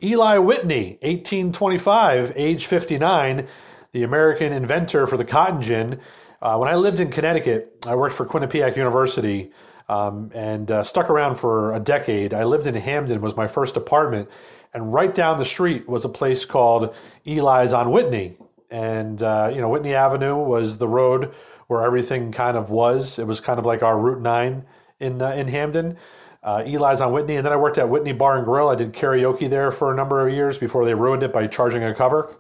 Eli 0.03 0.39
Whitney, 0.39 0.97
1825, 1.01 2.33
age 2.35 2.65
59, 2.65 3.47
the 3.91 4.01
American 4.01 4.51
inventor 4.51 5.05
for 5.05 5.15
the 5.15 5.25
cotton 5.25 5.61
gin. 5.61 5.99
Uh, 6.41 6.57
when 6.57 6.67
I 6.67 6.75
lived 6.75 6.99
in 6.99 7.11
Connecticut, 7.11 7.85
I 7.85 7.93
worked 7.93 8.15
for 8.15 8.25
Quinnipiac 8.25 8.75
University 8.75 9.51
um, 9.87 10.31
and 10.33 10.71
uh, 10.71 10.83
stuck 10.83 11.09
around 11.11 11.35
for 11.35 11.73
a 11.73 11.79
decade. 11.79 12.33
I 12.33 12.45
lived 12.45 12.65
in 12.65 12.73
Hamden, 12.73 13.21
was 13.21 13.37
my 13.37 13.45
first 13.45 13.77
apartment, 13.77 14.27
and 14.73 14.91
right 14.91 15.13
down 15.13 15.37
the 15.37 15.45
street 15.45 15.87
was 15.87 16.03
a 16.03 16.09
place 16.09 16.45
called 16.45 16.95
Eli's 17.23 17.71
on 17.71 17.91
Whitney. 17.91 18.37
And 18.71 19.21
uh, 19.21 19.51
you 19.53 19.61
know, 19.61 19.69
Whitney 19.69 19.93
Avenue 19.93 20.37
was 20.37 20.79
the 20.79 20.87
road 20.87 21.31
where 21.67 21.83
everything 21.83 22.31
kind 22.31 22.57
of 22.57 22.71
was. 22.71 23.19
It 23.19 23.27
was 23.27 23.39
kind 23.39 23.59
of 23.59 23.65
like 23.65 23.83
our 23.83 23.99
Route 23.99 24.21
Nine 24.21 24.65
in 24.99 25.21
uh, 25.21 25.31
in 25.31 25.47
Hamden. 25.49 25.97
Uh, 26.43 26.63
Eli's 26.65 27.01
on 27.01 27.11
Whitney, 27.13 27.35
and 27.35 27.45
then 27.45 27.53
I 27.53 27.57
worked 27.57 27.77
at 27.77 27.89
Whitney 27.89 28.13
Bar 28.13 28.37
and 28.37 28.45
Grill. 28.45 28.69
I 28.69 28.75
did 28.75 28.93
karaoke 28.93 29.49
there 29.49 29.71
for 29.71 29.93
a 29.93 29.95
number 29.95 30.25
of 30.25 30.33
years 30.33 30.57
before 30.57 30.85
they 30.85 30.95
ruined 30.95 31.21
it 31.21 31.31
by 31.31 31.45
charging 31.47 31.83
a 31.83 31.93
cover. 31.93 32.35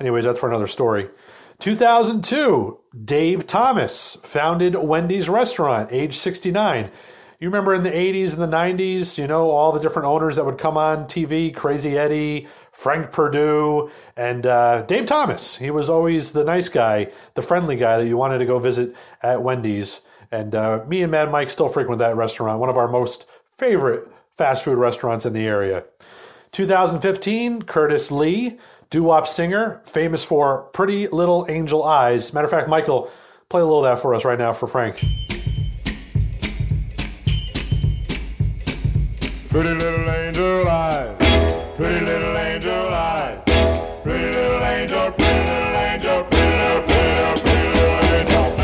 Anyways, 0.00 0.24
that's 0.24 0.40
for 0.40 0.48
another 0.48 0.66
story. 0.66 1.08
2002, 1.60 2.78
Dave 3.04 3.46
Thomas 3.46 4.16
founded 4.22 4.74
Wendy's 4.74 5.28
restaurant, 5.28 5.88
age 5.92 6.16
69. 6.16 6.90
You 7.38 7.48
remember 7.48 7.74
in 7.74 7.82
the 7.82 7.90
80s 7.90 8.32
and 8.32 8.40
the 8.40 8.56
90s, 8.56 9.18
you 9.18 9.26
know, 9.26 9.50
all 9.50 9.70
the 9.70 9.80
different 9.80 10.06
owners 10.06 10.36
that 10.36 10.44
would 10.44 10.58
come 10.58 10.76
on 10.76 11.04
TV 11.04 11.54
Crazy 11.54 11.96
Eddie, 11.96 12.48
Frank 12.72 13.12
Perdue, 13.12 13.90
and 14.16 14.46
uh, 14.46 14.82
Dave 14.82 15.06
Thomas. 15.06 15.56
He 15.56 15.70
was 15.70 15.88
always 15.88 16.32
the 16.32 16.44
nice 16.44 16.68
guy, 16.68 17.10
the 17.34 17.42
friendly 17.42 17.76
guy 17.76 17.98
that 17.98 18.06
you 18.06 18.16
wanted 18.16 18.38
to 18.38 18.46
go 18.46 18.58
visit 18.58 18.94
at 19.22 19.42
Wendy's. 19.42 20.00
And 20.32 20.54
uh, 20.54 20.84
me 20.86 21.02
and 21.02 21.10
Mad 21.10 21.30
Mike 21.30 21.50
still 21.50 21.68
frequent 21.68 21.98
that 21.98 22.16
restaurant, 22.16 22.58
one 22.58 22.70
of 22.70 22.76
our 22.76 22.88
most 22.88 23.26
favorite 23.56 24.06
fast 24.32 24.62
food 24.62 24.78
restaurants 24.78 25.24
in 25.24 25.32
the 25.32 25.46
area. 25.46 25.84
2015, 26.52 27.62
Curtis 27.62 28.12
Lee, 28.12 28.58
doo 28.90 29.04
wop 29.04 29.26
singer, 29.26 29.80
famous 29.84 30.24
for 30.24 30.62
Pretty 30.74 31.08
Little 31.08 31.46
Angel 31.48 31.82
Eyes. 31.82 32.32
Matter 32.34 32.44
of 32.44 32.50
fact, 32.50 32.68
Michael, 32.68 33.10
play 33.48 33.62
a 33.62 33.64
little 33.64 33.84
of 33.84 33.84
that 33.84 34.00
for 34.00 34.14
us 34.14 34.24
right 34.24 34.38
now 34.38 34.52
for 34.52 34.66
Frank. 34.66 34.96
Pretty 39.48 39.70
little 39.70 40.10
angel 40.10 40.68
eyes, 40.68 41.16
pretty 41.76 42.04
little 42.04 42.36
angel 42.36 42.72
eyes, 42.72 43.40
pretty 44.02 44.34
little 44.34 44.62
angel, 44.62 45.12
pretty 45.12 45.48
little 45.48 45.76
angel, 45.76 46.24
pretty 46.24 46.56
little, 46.58 46.82
pretty 46.82 47.08
little, 47.08 47.38
pretty 47.40 47.68
little 47.68 48.12
angel. 48.12 48.54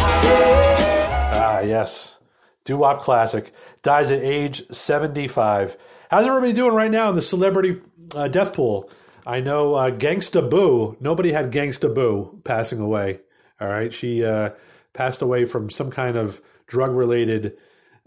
Ah, 1.35 1.61
yes. 1.61 2.19
Doo 2.65 2.77
wop 2.79 3.01
classic. 3.01 3.53
Dies 3.83 4.11
at 4.11 4.23
age 4.23 4.63
75. 4.71 5.77
How's 6.11 6.27
everybody 6.27 6.53
doing 6.53 6.75
right 6.75 6.91
now 6.91 7.11
in 7.11 7.17
the 7.17 7.23
celebrity 7.23 7.81
uh, 8.15 8.29
death 8.29 8.55
pool? 8.55 8.91
I 9.27 9.41
know 9.41 9.75
uh, 9.75 9.91
Gangsta 9.91 10.49
Boo. 10.49 10.97
Nobody 11.01 11.33
had 11.33 11.53
Gangsta 11.53 11.93
Boo 11.93 12.41
passing 12.45 12.81
away. 12.81 13.21
All 13.61 13.69
right. 13.69 13.93
She 13.93 14.25
uh, 14.25 14.51
passed 14.93 15.23
away 15.23 15.45
from 15.45 15.71
some 15.71 15.91
kind 15.91 16.17
of 16.17 16.41
drug 16.67 16.93
related 16.93 17.57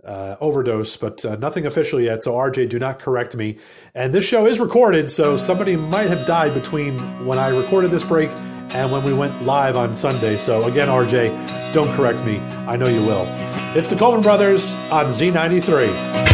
uh, 0.03 0.35
overdose, 0.39 0.97
but 0.97 1.25
uh, 1.25 1.35
nothing 1.37 1.65
official 1.65 1.99
yet. 1.99 2.23
So, 2.23 2.33
RJ, 2.33 2.69
do 2.69 2.79
not 2.79 2.99
correct 2.99 3.35
me. 3.35 3.57
And 3.95 4.13
this 4.13 4.27
show 4.27 4.45
is 4.45 4.59
recorded, 4.59 5.09
so 5.09 5.35
somebody 5.35 5.75
might 5.75 6.09
have 6.09 6.27
died 6.27 6.53
between 6.53 7.25
when 7.25 7.39
I 7.39 7.49
recorded 7.49 7.91
this 7.91 8.03
break 8.03 8.29
and 8.69 8.91
when 8.91 9.03
we 9.03 9.13
went 9.13 9.43
live 9.43 9.75
on 9.75 9.95
Sunday. 9.95 10.37
So, 10.37 10.65
again, 10.65 10.89
RJ, 10.89 11.73
don't 11.73 11.91
correct 11.95 12.23
me. 12.23 12.37
I 12.67 12.75
know 12.75 12.87
you 12.87 13.03
will. 13.03 13.25
It's 13.75 13.89
the 13.89 13.97
Coleman 13.97 14.21
Brothers 14.21 14.73
on 14.89 15.07
Z93. 15.07 16.24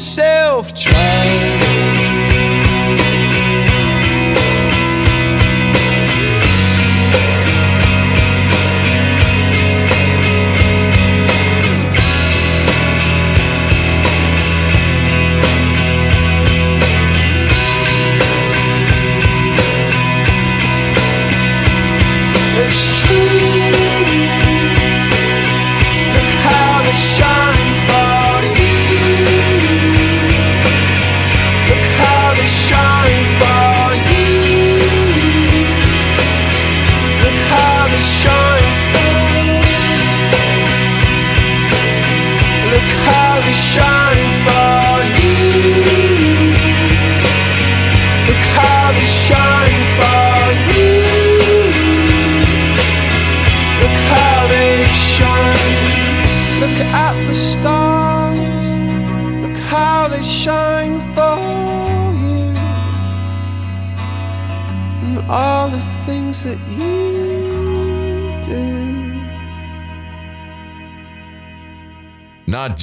Bleed 0.00 0.89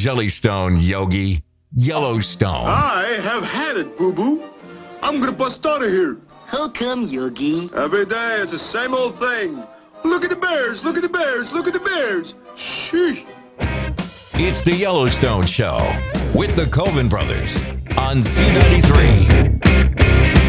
Jellystone, 0.01 0.77
Yogi. 0.79 1.41
Yellowstone. 1.75 2.69
I 2.69 3.19
have 3.21 3.43
had 3.43 3.77
it, 3.77 3.97
boo 3.97 4.13
boo. 4.13 4.43
I'm 5.01 5.19
gonna 5.19 5.31
bust 5.31 5.65
out 5.65 5.83
of 5.83 5.89
here. 5.89 6.17
How 6.45 6.69
come, 6.69 7.03
Yogi? 7.03 7.69
Every 7.75 8.05
day 8.05 8.41
it's 8.41 8.51
the 8.51 8.59
same 8.59 8.93
old 8.93 9.19
thing. 9.19 9.63
Look 10.03 10.23
at 10.23 10.29
the 10.29 10.35
bears, 10.35 10.83
look 10.83 10.95
at 10.95 11.01
the 11.01 11.09
bears, 11.09 11.51
look 11.51 11.67
at 11.67 11.73
the 11.73 11.79
bears. 11.79 12.35
Sheesh. 12.55 13.25
It's 14.35 14.61
the 14.61 14.73
Yellowstone 14.73 15.45
Show 15.45 15.77
with 16.35 16.55
the 16.55 16.67
Colvin 16.67 17.09
Brothers 17.09 17.57
on 17.97 18.21
C93. 18.21 20.46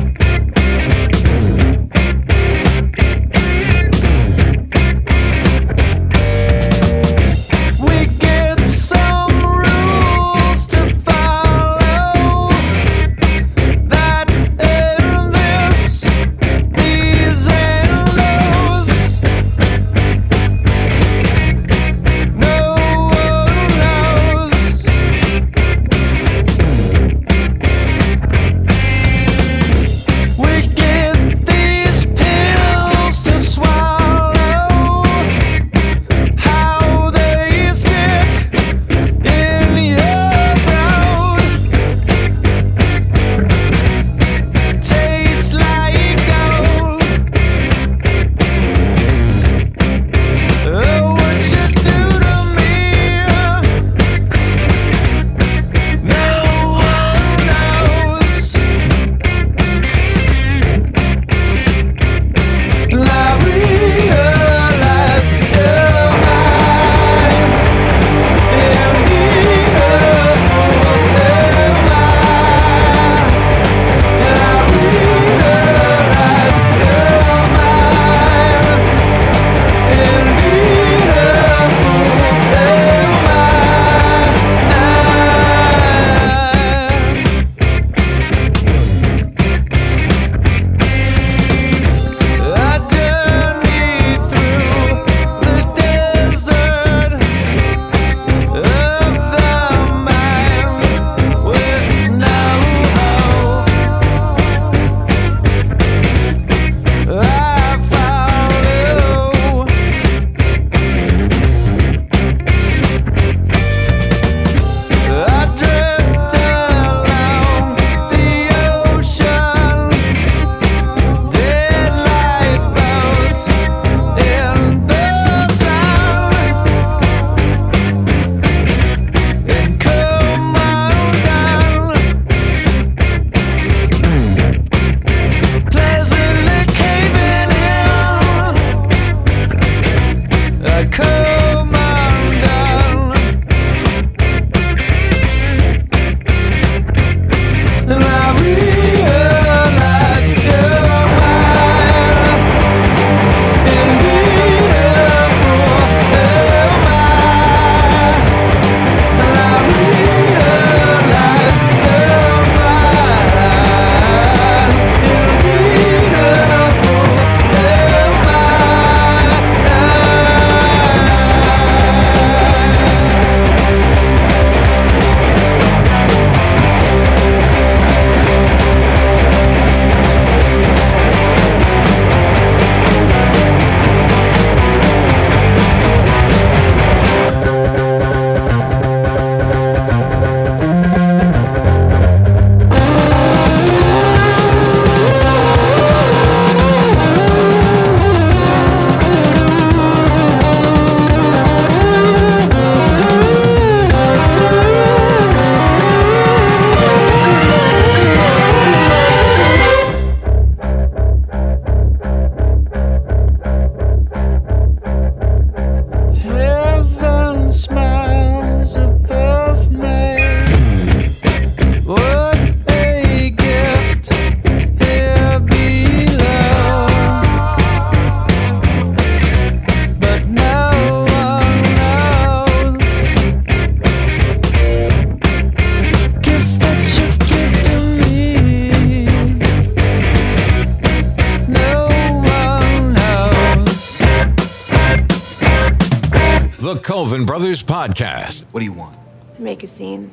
Podcast. 247.79 248.43
What 248.51 248.59
do 248.59 248.65
you 248.65 248.73
want? 248.73 248.99
To 249.37 249.41
make 249.41 249.63
a 249.63 249.69
scene. 249.69 250.11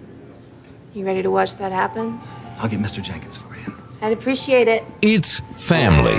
You 0.93 1.03
ready 1.03 1.23
to 1.23 1.31
watch 1.31 1.55
that 1.55 1.71
happen? 1.71 2.19
I'll 2.59 2.69
get 2.69 2.79
Mr. 2.79 3.01
Jenkins 3.01 3.35
for 3.35 3.55
you. 3.57 3.73
I'd 4.03 4.13
appreciate 4.13 4.67
it. 4.67 4.83
It's 5.01 5.39
family 5.57 6.14